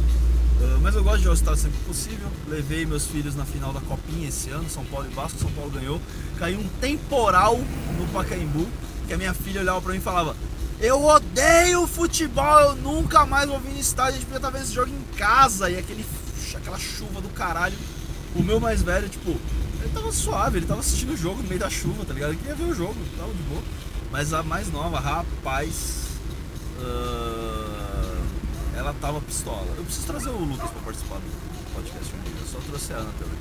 Ah, 0.60 0.78
mas 0.82 0.94
eu 0.94 1.02
gosto 1.02 1.22
de 1.22 1.28
estádio 1.32 1.62
sempre 1.62 1.78
que 1.78 1.84
possível. 1.84 2.28
Levei 2.48 2.84
meus 2.84 3.06
filhos 3.06 3.34
na 3.34 3.44
final 3.44 3.72
da 3.72 3.80
Copinha 3.80 4.28
esse 4.28 4.50
ano, 4.50 4.68
São 4.68 4.84
Paulo 4.84 5.06
e 5.10 5.14
Vasco. 5.14 5.38
São 5.38 5.50
Paulo 5.52 5.70
ganhou. 5.70 6.00
Caiu 6.38 6.60
um 6.60 6.68
temporal 6.80 7.56
no 7.56 8.06
Pacaembu, 8.12 8.66
que 9.06 9.14
a 9.14 9.18
minha 9.18 9.34
filha 9.34 9.60
olhava 9.60 9.80
pra 9.80 9.92
mim 9.92 9.98
e 9.98 10.02
falava: 10.02 10.36
Eu 10.80 11.04
odeio 11.04 11.86
futebol, 11.86 12.60
eu 12.60 12.76
nunca 12.76 13.24
mais 13.24 13.48
vou 13.48 13.60
vir 13.60 13.72
no 13.72 13.80
estádio, 13.80 14.14
a 14.14 14.18
gente 14.18 14.24
podia 14.24 14.38
estar 14.38 14.50
vendo 14.50 14.62
esse 14.62 14.74
jogo 14.74 14.90
em 14.90 15.16
casa. 15.16 15.70
E 15.70 15.78
aquele 15.78 16.04
aquela 16.56 16.78
chuva 16.78 17.20
do 17.20 17.28
caralho. 17.30 17.76
O 18.34 18.42
meu 18.42 18.58
mais 18.58 18.82
velho, 18.82 19.08
tipo, 19.08 19.36
ele 19.82 19.92
tava 19.92 20.12
suave, 20.12 20.58
ele 20.58 20.66
tava 20.66 20.80
assistindo 20.80 21.12
o 21.12 21.16
jogo 21.16 21.42
no 21.42 21.48
meio 21.48 21.60
da 21.60 21.68
chuva, 21.70 22.04
tá 22.04 22.12
ligado? 22.14 22.30
Ele 22.30 22.38
queria 22.38 22.54
ver 22.54 22.64
o 22.64 22.74
jogo, 22.74 22.94
tava 23.18 23.32
de 23.32 23.42
boa. 23.42 23.62
Mas 24.10 24.32
a 24.32 24.42
mais 24.42 24.70
nova, 24.70 25.00
rapaz. 25.00 26.02
ah, 26.80 28.22
ela 28.76 28.94
tava 29.00 29.20
pistola. 29.20 29.66
Eu 29.76 29.84
preciso 29.84 30.06
trazer 30.06 30.30
o 30.30 30.38
Lucas 30.38 30.70
pra 30.70 30.80
participar 30.82 31.16
do 31.16 31.74
podcast 31.74 32.14
um 32.14 32.22
dia. 32.22 32.40
Eu 32.40 32.46
só 32.46 32.58
trouxe 32.66 32.92
a 32.92 32.96
Ana 32.96 33.10
também. 33.18 33.38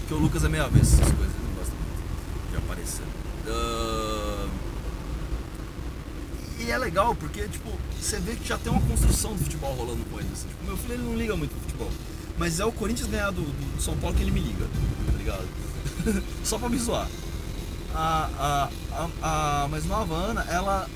Porque 0.00 0.14
o 0.14 0.18
Lucas 0.18 0.44
é 0.44 0.48
meio 0.48 0.64
avesso 0.64 0.94
essas 0.94 1.12
coisas, 1.14 1.34
ele 1.34 1.48
não 1.48 1.54
gosta 1.54 1.72
muito 1.74 2.50
de 2.50 2.56
aparecer. 2.56 3.04
Ah, 3.48 4.48
e 6.58 6.70
é 6.70 6.78
legal 6.78 7.14
porque, 7.14 7.46
tipo, 7.48 7.70
você 8.00 8.18
vê 8.18 8.34
que 8.34 8.46
já 8.48 8.56
tem 8.58 8.72
uma 8.72 8.80
construção 8.82 9.34
do 9.34 9.44
futebol 9.44 9.74
rolando 9.74 10.04
com 10.10 10.18
ele. 10.18 10.28
assim. 10.32 10.48
Tipo, 10.48 10.64
meu 10.64 10.76
filho 10.76 10.94
ele 10.94 11.02
não 11.02 11.16
liga 11.16 11.36
muito 11.36 11.50
pro 11.50 11.60
futebol. 11.60 11.90
Mas 12.38 12.60
é 12.60 12.64
o 12.64 12.72
Corinthians 12.72 13.08
ganhar 13.08 13.30
do, 13.30 13.42
do 13.42 13.82
São 13.82 13.96
Paulo 13.96 14.14
que 14.14 14.22
ele 14.22 14.30
me 14.30 14.40
liga, 14.40 14.66
tá 15.06 15.18
ligado? 15.18 15.46
Só 16.44 16.58
pra 16.58 16.68
me 16.68 16.78
zoar. 16.78 17.08
A, 17.94 18.28
a, 18.38 19.08
a, 19.22 19.62
a 19.64 19.68
mais 19.68 19.86
nova 19.86 20.14
Ana, 20.14 20.42
ela 20.50 20.86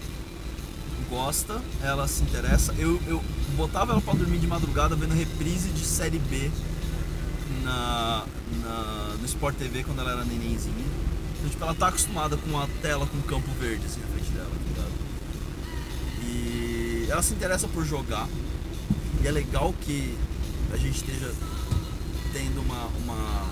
gosta, 1.09 1.61
ela 1.83 2.07
se 2.07 2.23
interessa. 2.23 2.75
Eu, 2.79 3.01
eu 3.07 3.23
botava 3.57 3.93
ela 3.93 4.01
pra 4.01 4.15
dormir 4.15 4.39
de 4.39 4.47
madrugada 4.47 4.95
vendo 4.95 5.15
reprise 5.15 5.71
de 5.71 5.85
série 5.85 6.19
B 6.19 6.51
na, 7.65 8.25
na, 8.63 9.17
no 9.19 9.25
Sport 9.27 9.57
TV 9.57 9.83
quando 9.83 10.01
ela 10.01 10.13
era 10.13 10.25
nenenzinha. 10.25 10.85
Então, 11.39 11.51
tipo, 11.51 11.65
ela 11.65 11.75
tá 11.75 11.89
acostumada 11.89 12.37
com 12.37 12.59
a 12.59 12.67
tela 12.83 13.07
com 13.07 13.21
campo 13.23 13.51
verde 13.59 13.85
assim 13.87 14.01
na 14.01 14.07
frente 14.09 14.31
dela, 14.31 14.51
tá 14.51 14.69
ligado? 14.69 14.93
E 16.23 17.07
ela 17.11 17.23
se 17.23 17.33
interessa 17.33 17.67
por 17.67 17.85
jogar. 17.85 18.29
E 19.23 19.27
é 19.27 19.31
legal 19.31 19.75
que 19.81 20.17
a 20.73 20.77
gente 20.77 20.97
esteja 20.97 21.33
tendo 22.33 22.61
uma, 22.61 22.87
uma, 23.03 23.51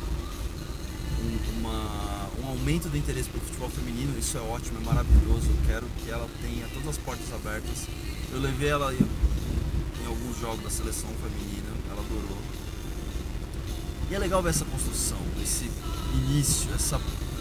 um, 1.20 1.58
uma- 1.58 2.28
um 2.42 2.46
aumento 2.48 2.88
do 2.88 2.96
interesse 2.96 3.28
pelo 3.28 3.44
futebol 3.44 3.68
feminino. 3.70 4.16
Isso 4.18 4.36
é 4.38 4.40
ótimo, 4.40 4.78
é 4.80 4.84
maravilhoso. 4.84 5.46
Eu 5.48 5.56
quero 5.66 5.86
que 6.02 6.10
ela 6.10 6.28
tenha 6.40 6.66
todas 6.68 6.88
as 6.90 6.98
portas 6.98 7.26
abertas. 7.32 7.86
Eu 8.32 8.40
levei 8.40 8.68
ela 8.68 8.92
em, 8.94 8.98
em 10.02 10.06
alguns 10.06 10.38
jogos 10.40 10.62
da 10.62 10.70
seleção 10.70 11.08
feminina, 11.22 11.68
ela 11.90 12.00
adorou. 12.00 12.38
E 14.10 14.14
é 14.14 14.18
legal 14.18 14.42
ver 14.42 14.50
essa 14.50 14.64
construção, 14.64 15.18
esse 15.42 15.70
início, 16.14 16.68
essa 16.74 16.98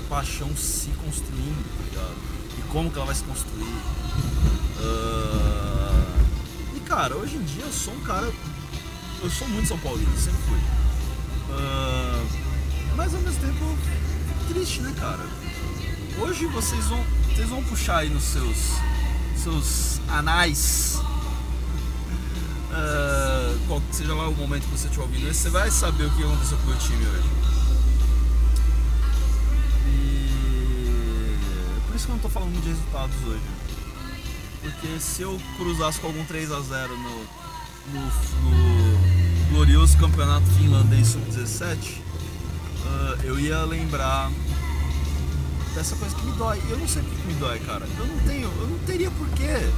paixão 0.10 0.54
se 0.58 0.90
construindo, 1.04 1.64
tá 1.78 1.84
ligado? 1.90 2.16
E 2.58 2.62
como 2.72 2.90
que 2.92 2.98
ela 2.98 3.06
vai 3.06 3.16
se 3.16 3.24
construir. 3.24 3.74
Ah, 4.80 6.14
E 6.76 6.80
cara, 6.82 7.16
hoje 7.16 7.36
em 7.38 7.44
dia 7.44 7.64
eu 7.64 7.72
sou 7.72 7.94
um 7.94 8.00
cara. 8.02 8.32
Eu 9.22 9.30
sou 9.32 9.48
muito 9.48 9.68
São 9.68 9.80
Paulino, 9.80 10.16
sempre 10.18 10.42
fui. 10.48 10.60
Ah, 11.52 12.24
Mas 12.96 13.14
ao 13.14 13.22
mesmo 13.22 13.40
tempo 13.42 13.78
triste, 14.48 14.82
né, 14.82 14.94
cara? 14.98 15.26
Hoje 16.20 16.46
vocês 16.48 16.86
vão. 16.86 17.04
Vocês 17.34 17.50
vão 17.50 17.64
puxar 17.64 17.98
aí 18.00 18.10
nos 18.10 18.24
seus. 18.24 18.58
seus 19.36 20.00
anais. 20.08 21.00
ah, 22.72 23.58
qual 23.68 23.82
seja 23.92 24.14
lá 24.14 24.28
o 24.28 24.36
momento 24.36 24.64
que 24.66 24.72
você 24.72 24.88
estiver 24.88 25.04
ouvindo 25.04 25.34
você 25.34 25.50
vai 25.50 25.72
saber 25.72 26.06
o 26.06 26.12
que 26.12 26.24
aconteceu 26.24 26.58
com 26.58 26.64
o 26.64 26.68
meu 26.68 26.78
time 26.78 27.06
hoje. 27.06 27.30
E 29.88 31.38
por 31.88 31.96
isso 31.96 32.06
que 32.06 32.12
eu 32.12 32.16
não 32.16 32.22
tô 32.22 32.30
falando 32.30 32.62
de 32.62 32.70
resultados 32.70 33.16
hoje. 33.26 33.42
Porque 34.62 35.00
se 35.00 35.22
eu 35.24 35.40
cruzasse 35.58 36.00
com 36.00 36.08
algum 36.08 36.24
3x0 36.26 36.90
no, 36.90 37.26
no, 37.94 38.02
no 38.02 38.87
glorioso 39.50 39.98
campeonato 39.98 40.46
finlandês 40.58 41.08
sub-17, 41.08 42.02
ah, 42.86 43.18
eu 43.24 43.40
ia 43.40 43.64
lembrar 43.64 44.32
dessa 45.74 45.96
coisa 45.96 46.16
que 46.16 46.26
me 46.26 46.32
dói. 46.34 46.62
Eu 46.70 46.78
não 46.78 46.88
sei 46.88 47.02
por 47.04 47.16
que 47.16 47.28
me 47.28 47.34
dói, 47.36 47.60
cara. 47.60 47.86
Eu 47.98 48.08
não 48.08 48.18
tenho, 48.20 48.52
eu 48.60 48.68
não 48.68 48.80
teria 48.80 49.12
porquê, 49.12 49.72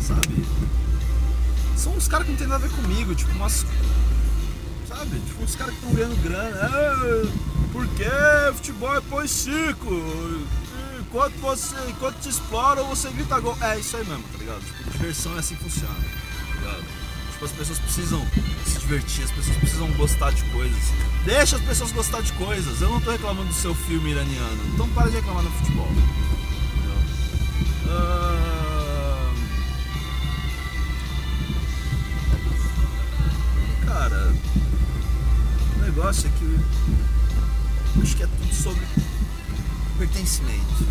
sabe? 0.00 0.46
São 1.76 1.94
uns 1.94 2.08
caras 2.08 2.26
que 2.26 2.32
não 2.32 2.38
tem 2.38 2.46
nada 2.46 2.64
a 2.64 2.68
ver 2.68 2.74
comigo, 2.76 3.14
tipo 3.14 3.30
umas. 3.32 3.66
Sabe? 4.88 5.18
Tipo 5.20 5.42
uns 5.42 5.54
caras 5.54 5.74
que 5.74 5.80
estão 5.80 5.94
ganhando 5.94 6.22
grana. 6.22 6.58
Ah, 6.62 7.32
por 7.72 7.86
que 7.88 8.04
futebol 8.54 8.96
é 8.96 9.00
põe 9.00 9.26
circo? 9.26 9.90
Enquanto 11.00 11.34
você. 11.40 11.74
Enquanto 11.88 12.20
te 12.20 12.28
exploram, 12.28 12.86
você 12.86 13.10
grita 13.10 13.40
gol. 13.40 13.56
É 13.60 13.78
isso 13.78 13.96
aí 13.96 14.06
mesmo, 14.06 14.24
tá 14.32 14.38
ligado? 14.38 14.60
Tipo, 14.60 14.90
diversão 14.90 15.34
é 15.36 15.38
assim 15.38 15.54
que 15.56 15.64
funciona, 15.64 15.94
tá 15.94 16.54
ligado? 16.54 16.99
Tipo, 17.40 17.46
as 17.46 17.52
pessoas 17.52 17.78
precisam 17.78 18.26
se 18.66 18.78
divertir, 18.80 19.24
as 19.24 19.30
pessoas 19.30 19.56
precisam 19.56 19.90
gostar 19.92 20.30
de 20.30 20.44
coisas. 20.50 20.92
Deixa 21.24 21.56
as 21.56 21.62
pessoas 21.62 21.90
gostar 21.90 22.20
de 22.20 22.34
coisas. 22.34 22.82
Eu 22.82 22.90
não 22.90 23.00
tô 23.00 23.10
reclamando 23.10 23.48
do 23.48 23.54
seu 23.54 23.74
filme 23.74 24.10
iraniano. 24.10 24.62
Então 24.74 24.86
para 24.90 25.08
de 25.08 25.16
reclamar 25.16 25.42
no 25.42 25.50
futebol. 25.50 25.88
Cara, 33.86 34.34
o 35.76 35.78
negócio 35.80 36.28
é 36.28 36.38
que 36.38 38.02
acho 38.02 38.16
que 38.16 38.22
é 38.22 38.26
tudo 38.26 38.54
sobre 38.54 38.86
pertencimento. 39.96 40.86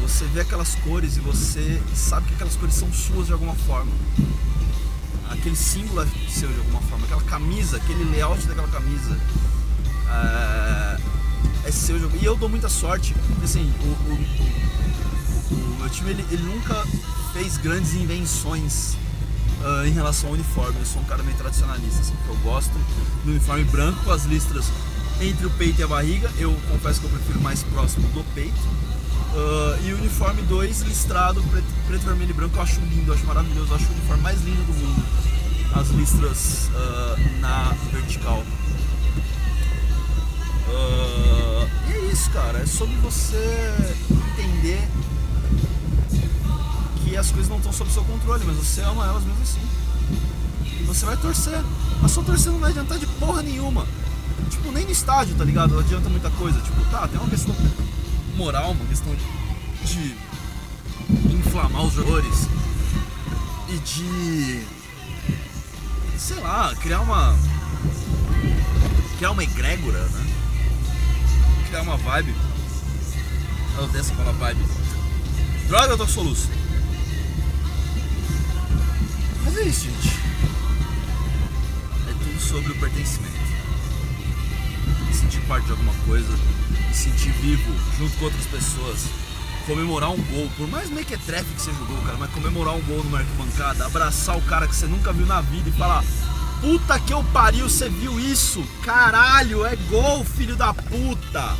Você 0.00 0.24
vê 0.28 0.40
aquelas 0.40 0.76
cores 0.76 1.18
e 1.18 1.20
você 1.20 1.78
sabe 1.94 2.28
que 2.28 2.34
aquelas 2.36 2.56
cores 2.56 2.74
são 2.74 2.90
suas 2.90 3.26
de 3.26 3.34
alguma 3.34 3.54
forma. 3.54 3.92
Aquele 5.30 5.56
símbolo 5.56 6.02
é 6.02 6.06
seu 6.28 6.48
de 6.48 6.58
alguma 6.58 6.80
forma. 6.82 7.04
Aquela 7.06 7.22
camisa, 7.22 7.76
aquele 7.76 8.04
layout 8.04 8.46
daquela 8.46 8.68
camisa 8.68 9.16
é, 10.10 11.68
é 11.68 11.70
seu. 11.70 11.96
E 12.20 12.24
eu 12.24 12.36
dou 12.36 12.48
muita 12.48 12.68
sorte. 12.68 13.14
Assim, 13.42 13.72
o, 13.80 13.86
o- 13.86 14.14
o- 14.14 15.54
o 15.54 15.76
meu 15.80 15.88
time 15.88 16.10
ele, 16.10 16.24
ele 16.30 16.42
nunca 16.42 16.84
fez 17.32 17.56
grandes 17.56 17.94
invenções 17.94 18.96
ah, 19.62 19.86
em 19.86 19.92
relação 19.92 20.28
ao 20.30 20.34
uniforme. 20.34 20.78
Eu 20.80 20.86
sou 20.86 21.00
um 21.00 21.04
cara 21.04 21.22
meio 21.22 21.36
tradicionalista, 21.36 22.00
assim, 22.00 22.12
porque 22.16 22.30
eu 22.30 22.36
gosto 22.52 22.72
do 23.24 23.30
uniforme 23.30 23.64
branco 23.64 24.02
com 24.04 24.10
as 24.12 24.24
listras 24.24 24.66
entre 25.20 25.46
o 25.46 25.50
peito 25.50 25.80
e 25.80 25.84
a 25.84 25.86
barriga. 25.86 26.30
Eu 26.38 26.52
confesso 26.70 27.00
que 27.00 27.06
eu 27.06 27.10
prefiro 27.10 27.40
mais 27.40 27.62
próximo 27.64 28.06
do 28.08 28.24
peito. 28.34 28.58
Ah, 29.34 29.78
e 29.84 29.92
o 29.92 29.96
uniforme 29.96 30.42
2 30.42 30.80
listrado, 30.82 31.42
preto, 31.44 31.66
preto, 31.86 32.04
vermelho 32.04 32.30
e 32.30 32.34
branco, 32.34 32.56
eu 32.56 32.62
acho 32.62 32.80
lindo, 32.80 33.10
eu 33.10 33.14
acho 33.14 33.26
maravilhoso, 33.26 33.70
eu 33.70 33.76
acho 33.76 33.86
o 33.86 33.92
uniforme 33.92 34.22
mais 34.22 34.42
lindo 34.42 34.62
do 34.62 34.72
mundo. 34.72 35.04
As 35.74 35.88
listras 35.90 36.68
ah, 36.74 37.16
na 37.40 37.76
vertical. 37.92 38.42
Ah, 40.68 41.68
e 41.88 41.92
é 41.92 42.12
isso, 42.12 42.30
cara. 42.30 42.58
É 42.58 42.66
sobre 42.66 42.96
você 42.96 43.74
entender 44.38 44.88
que 47.02 47.16
as 47.16 47.30
coisas 47.30 47.48
não 47.48 47.58
estão 47.58 47.72
sob 47.72 47.90
seu 47.90 48.02
controle, 48.04 48.44
mas 48.44 48.56
você 48.56 48.80
ama 48.80 49.04
elas 49.06 49.22
mesmo 49.22 49.42
assim. 49.42 49.60
Você 50.86 51.06
vai 51.06 51.16
torcer. 51.16 51.60
Mas 52.02 52.10
só 52.10 52.22
torcer 52.22 52.50
não 52.50 52.58
vai 52.58 52.70
adiantar 52.70 52.98
de 52.98 53.06
porra 53.06 53.42
nenhuma. 53.42 53.86
Tipo, 54.50 54.72
nem 54.72 54.84
no 54.84 54.90
estádio, 54.90 55.36
tá 55.36 55.44
ligado? 55.44 55.74
Não 55.74 55.80
adianta 55.80 56.08
muita 56.08 56.30
coisa. 56.30 56.60
Tipo, 56.60 56.84
tá, 56.90 57.06
tem 57.06 57.20
uma 57.20 57.30
questão 57.30 57.54
moral, 58.36 58.72
uma 58.72 58.84
questão 58.86 59.14
de 59.84 60.16
inflamar 61.34 61.84
os 61.84 61.94
jogadores 61.94 62.48
e 63.68 63.78
de. 63.78 64.62
sei 66.18 66.40
lá, 66.40 66.74
criar 66.76 67.00
uma. 67.00 67.36
criar 69.16 69.30
uma 69.32 69.42
egrégora, 69.42 70.02
né? 70.06 70.26
Criar 71.68 71.82
uma 71.82 71.96
vibe. 71.96 72.34
Eu 73.76 73.84
odeio 73.84 74.00
essa 74.00 74.14
palavra 74.14 74.54
vibe. 74.54 74.64
Droga, 75.68 75.92
eu 75.92 75.98
tô 75.98 76.04
com 76.04 76.12
soluço. 76.12 76.48
Mas 79.44 79.56
é 79.56 79.62
isso, 79.62 79.84
gente. 79.84 80.16
É 82.08 82.12
tudo 82.24 82.40
sobre 82.40 82.72
o 82.72 82.74
pertencimento. 82.76 83.40
Me 85.06 85.14
sentir 85.14 85.40
parte 85.42 85.66
de 85.66 85.72
alguma 85.72 85.94
coisa, 86.06 86.28
me 86.90 86.94
sentir 86.94 87.30
vivo 87.34 87.72
junto 87.96 88.16
com 88.18 88.24
outras 88.24 88.46
pessoas, 88.46 89.04
comemorar 89.64 90.10
um 90.10 90.16
gol, 90.16 90.50
por 90.56 90.68
mais 90.68 90.90
mequetrefe 90.90 91.54
que 91.54 91.62
seja 91.62 91.80
o 91.80 91.86
gol, 91.86 92.02
cara, 92.02 92.18
mas 92.18 92.30
comemorar 92.32 92.74
um 92.74 92.80
gol 92.82 93.04
numa 93.04 93.18
arquibancada, 93.18 93.86
abraçar 93.86 94.36
o 94.36 94.42
cara 94.42 94.66
que 94.66 94.74
você 94.74 94.86
nunca 94.86 95.12
viu 95.12 95.24
na 95.24 95.40
vida 95.40 95.68
e 95.68 95.72
falar: 95.72 96.04
Puta 96.60 96.98
que 96.98 97.12
eu 97.12 97.22
pariu, 97.32 97.68
você 97.68 97.88
viu 97.88 98.18
isso? 98.18 98.62
Caralho, 98.82 99.64
é 99.64 99.76
gol, 99.76 100.24
filho 100.24 100.56
da 100.56 100.74
puta! 100.74 101.56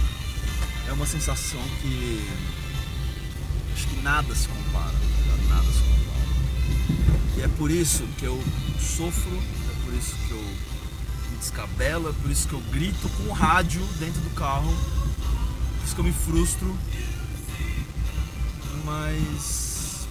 É 0.89 0.93
uma 0.93 1.07
sensação 1.07 1.63
que. 1.81 2.29
Acho 3.73 3.87
que 3.87 4.03
nada 4.03 4.35
se 4.35 4.49
compara, 4.49 4.93
tá 4.93 5.55
nada 5.55 5.67
se 5.71 5.79
compara. 5.79 7.37
E 7.37 7.43
é 7.43 7.49
por 7.57 7.71
isso 7.71 8.03
que 8.19 8.25
eu 8.25 8.43
sofro, 8.81 9.31
é 9.37 9.85
por 9.85 9.95
isso 9.95 10.17
que 10.27 10.33
eu 10.33 10.45
me 11.31 11.39
descabelo, 11.39 12.11
é 12.11 12.13
por 12.21 12.31
isso 12.31 12.49
que 12.49 12.55
eu 12.55 12.61
grito 12.73 13.09
com 13.11 13.31
o 13.31 13.33
rádio 13.33 13.81
dentro 14.01 14.21
do 14.23 14.31
carro, 14.31 14.75
isso 15.91 15.95
que 15.97 16.01
eu 16.01 16.05
me 16.05 16.13
frustro. 16.13 16.79
Mas. 18.85 20.07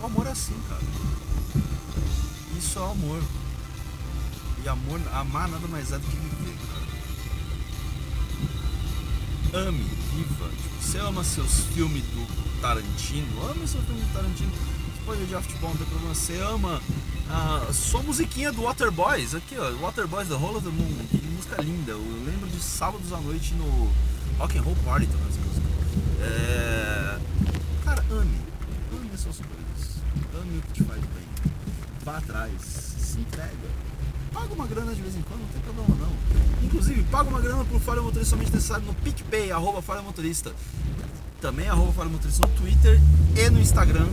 O 0.00 0.06
amor 0.06 0.26
é 0.26 0.30
assim, 0.30 0.54
cara. 0.68 0.80
Isso 2.56 2.78
é 2.78 2.82
amor. 2.82 3.22
E 4.64 4.68
amor, 4.68 5.00
amar 5.12 5.48
nada 5.48 5.68
mais 5.68 5.92
é 5.92 5.98
do 5.98 6.06
que 6.06 6.16
viver, 6.16 6.56
cara. 9.52 9.66
Ame, 9.66 9.84
viva. 10.14 10.48
Tipo, 10.48 10.82
você 10.82 10.98
ama 10.98 11.24
seus 11.24 11.64
filmes 11.74 12.02
do 12.02 12.60
Tarantino, 12.60 13.50
ame 13.50 13.68
seu 13.68 13.82
filme 13.82 14.00
do 14.00 14.12
Tarantino. 14.14 14.52
Você 14.52 15.04
pode 15.04 15.22
odiar 15.22 15.42
futebol, 15.42 15.70
não 15.70 15.76
tem 15.76 15.86
problema. 15.86 16.14
Você 16.14 16.40
ama 16.40 16.80
a 17.28 17.72
sua 17.72 18.02
musiquinha 18.02 18.50
do 18.52 18.62
Waterboys, 18.62 19.34
aqui 19.34 19.56
ó, 19.58 19.70
Waterboys 19.82 20.28
The 20.28 20.34
Whole 20.34 20.56
of 20.56 20.66
the 20.66 20.72
Moon, 20.72 21.06
que 21.10 21.18
música 21.18 21.60
linda. 21.60 21.92
Eu 21.92 22.22
lembro 22.24 22.48
de 22.48 22.60
sábados 22.60 23.12
à 23.12 23.20
noite 23.20 23.54
no 23.54 23.90
Rock 24.40 24.58
and 24.58 24.62
Roll 24.62 24.76
Party 24.84 25.06
também 25.06 25.26
essa 25.28 25.40
música. 25.40 25.66
É... 26.22 27.18
Cara, 27.84 28.04
ame. 28.10 28.36
Ame 28.92 29.10
as 29.14 29.20
suas 29.20 29.36
coisas. 29.36 30.02
Ame 30.40 30.58
o 30.58 30.62
que 30.62 30.72
te 30.72 30.82
faz 30.84 31.00
bem. 31.00 31.52
Vá 32.04 32.16
atrás. 32.18 32.52
Se 32.62 33.20
entrega. 33.20 33.50
Paga 34.32 34.54
uma 34.54 34.66
grana 34.66 34.94
de 34.94 35.02
vez 35.02 35.14
em 35.16 35.22
quando, 35.22 35.40
não 35.40 35.48
tem 35.48 35.60
problema 35.60 35.88
não. 36.00 36.64
Inclusive, 36.66 37.02
paga 37.04 37.28
uma 37.28 37.40
grana 37.40 37.64
pro 37.64 37.78
Falha 37.80 38.00
Motorista 38.00 38.30
somente 38.30 38.52
necessário 38.52 38.86
no 38.86 38.94
PicPay, 38.94 39.50
arroba 39.52 39.82
Falha 39.82 40.02
Motorista. 40.02 40.52
Também 41.40 41.68
arroba 41.68 41.92
Falha 41.92 42.08
Motorista 42.10 42.46
no 42.46 42.52
Twitter 42.54 43.00
e 43.36 43.50
no 43.50 43.60
Instagram. 43.60 44.06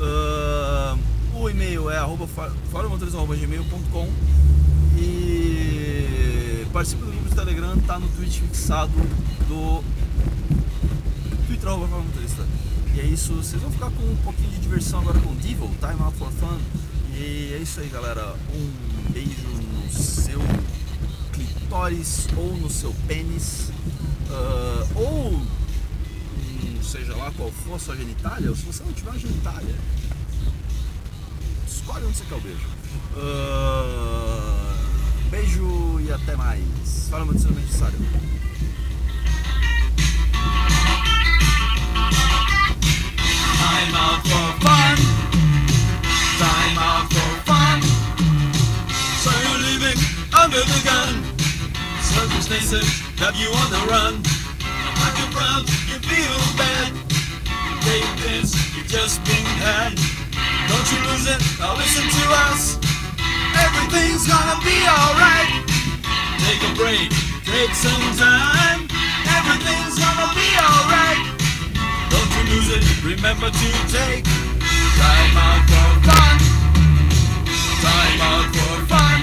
Ahn, 0.00 0.98
o 1.34 1.48
e-mail 1.50 1.90
é 1.90 1.98
arroba 1.98 2.26
fa- 2.26 2.50
falhamotorista.gmail.com 2.72 4.08
E 4.98 6.66
participe 6.72 7.02
do 7.04 7.10
de 7.32 7.34
Telegram, 7.34 7.78
tá 7.86 7.98
no 7.98 8.06
tweet 8.08 8.40
fixado 8.40 8.92
do 9.48 9.82
Twitter 11.46 11.68
arroba 11.68 11.98
Motorista. 11.98 12.46
E 12.94 13.00
é 13.00 13.04
isso, 13.04 13.32
vocês 13.32 13.60
vão 13.60 13.70
ficar 13.70 13.90
com 13.90 14.02
um 14.02 14.16
pouquinho 14.16 14.50
de 14.50 14.58
diversão 14.58 15.00
agora 15.00 15.18
com 15.18 15.34
Devil, 15.36 15.70
Time 15.80 16.02
Out 16.02 16.18
for 16.18 16.30
Fun. 16.32 16.58
E 17.14 17.54
é 17.54 17.58
isso 17.62 17.80
aí, 17.80 17.88
galera. 17.88 18.36
Um 18.54 19.12
beijo 19.12 19.48
no 19.48 19.90
seu 19.90 20.38
clitóris 21.32 22.28
ou 22.36 22.54
no 22.56 22.68
seu 22.68 22.94
pênis. 23.08 23.70
ah, 24.30 24.86
ou 24.94 25.32
hum, 25.32 25.46
seja 26.82 27.16
lá 27.16 27.32
qual 27.34 27.50
for 27.50 27.76
a 27.76 27.78
sua 27.78 27.96
genitália, 27.96 28.50
ou 28.50 28.56
se 28.56 28.62
você 28.62 28.84
não 28.84 28.92
tiver 28.92 29.10
uma 29.10 29.18
genitália, 29.18 29.74
escolhe 31.66 32.04
onde 32.04 32.18
você 32.18 32.24
quer 32.24 32.34
o 32.34 32.40
beijo. 32.40 32.68
Ah, 33.16 34.51
beijo 35.32 35.98
e 36.00 36.12
até 36.12 36.36
mais. 36.36 37.08
Fala 37.10 37.24
muito 37.24 37.40
sobre 37.40 37.62
necessário. 37.62 37.98
Time 43.56 43.96
out 43.96 44.28
for 44.28 44.52
fun. 44.60 44.96
Time 46.38 46.78
out 46.78 47.14
for 47.14 47.32
fun. 47.46 47.80
So 49.22 49.30
you're 49.30 49.62
living 49.72 49.98
under 50.34 50.60
the 50.60 50.80
gun. 50.84 51.24
Circumstances 52.02 52.84
have 53.18 53.34
you 53.36 53.48
on 53.52 53.70
the 53.70 53.80
run. 53.90 54.22
Like 55.00 55.18
you're 55.18 55.32
proud, 55.32 55.66
you 55.88 55.98
feel 56.10 56.36
bad. 56.58 56.92
Take 57.80 58.04
this, 58.20 58.54
you've 58.76 58.86
just 58.86 59.24
been 59.24 59.46
had. 59.64 59.94
Don't 60.68 60.92
you 60.92 61.00
lose 61.10 61.26
it, 61.26 61.40
now 61.58 61.74
listen 61.74 62.04
to 62.04 62.30
us. 62.50 62.81
Everything's 63.64 64.26
gonna 64.26 64.58
be 64.64 64.76
alright. 64.96 65.52
Take 66.44 66.62
a 66.70 66.72
break, 66.74 67.08
take 67.44 67.74
some 67.74 68.06
time. 68.16 68.88
Everything's 69.36 69.96
gonna 69.98 70.28
be 70.34 70.48
alright. 70.66 71.24
Don't 72.10 72.30
you 72.36 72.42
lose 72.52 72.68
it, 72.76 72.84
remember 73.04 73.50
to 73.50 73.70
take 73.88 74.24
time 74.98 75.36
out 75.46 75.62
for 75.70 75.90
fun. 76.08 76.36
Time 77.82 78.20
out 78.30 78.48
for 78.54 78.74
fun. 78.90 79.20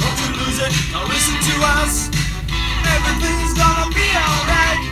Don't 0.00 0.18
you 0.24 0.30
lose 0.40 0.58
it, 0.60 0.72
now 0.92 1.04
to 1.50 1.56
us. 1.82 2.08
Everything's 2.94 3.54
gonna 3.54 3.90
be 3.94 4.08
alright. 4.24 4.82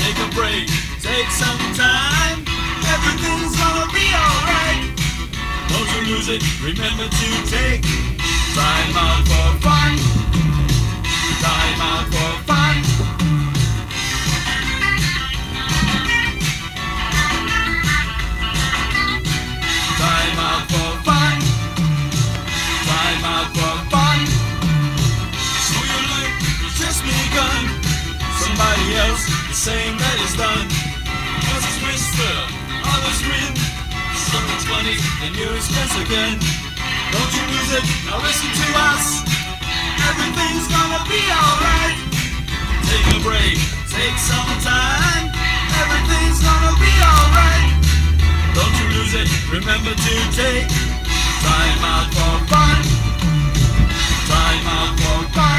Take 0.00 0.18
a 0.26 0.28
break, 0.34 0.66
take 1.00 1.30
some 1.42 1.60
time. 1.74 2.38
Everything's 2.94 3.54
gonna 3.60 3.88
be 3.92 4.06
alright. 4.24 4.82
Don't 5.68 5.88
you 5.94 6.02
lose 6.12 6.28
it, 6.28 6.42
remember 6.62 7.06
to 7.20 7.28
take 7.56 7.82
time 8.54 8.96
out 9.04 9.22
for 9.28 9.48
fun. 9.64 9.92
Time 11.44 11.80
out 11.80 12.06
for 12.12 12.46
fun. 12.46 12.55
saying 29.66 29.98
that 29.98 30.16
it's 30.22 30.38
done. 30.38 30.62
Cause 31.42 31.64
it's 31.66 31.80
whisper 31.82 32.34
on 32.86 32.98
the 33.02 33.12
screen. 33.18 33.50
So 34.14 34.38
much 34.46 34.62
money 34.70 34.94
and 35.26 35.34
you 35.34 35.42
expense 35.58 35.90
again. 36.06 36.38
Don't 37.10 37.32
you 37.34 37.42
lose 37.50 37.70
it, 37.74 37.82
now 38.06 38.22
listen 38.22 38.46
to 38.46 38.68
us. 38.94 39.26
Everything's 40.06 40.70
gonna 40.70 41.02
be 41.10 41.18
alright. 41.34 41.98
Take 42.86 43.10
a 43.10 43.18
break, 43.26 43.58
take 43.90 44.14
some 44.22 44.54
time. 44.62 45.34
Everything's 45.82 46.38
gonna 46.46 46.74
be 46.78 46.94
alright. 47.02 47.70
Don't 48.54 48.70
you 48.70 48.86
lose 48.94 49.18
it, 49.18 49.26
remember 49.50 49.90
to 49.90 50.14
take 50.30 50.70
time 51.42 51.82
out 51.82 52.06
for 52.14 52.34
fun. 52.46 52.78
Time 54.30 54.66
out 54.78 54.94
for 54.94 55.20
fun. 55.34 55.55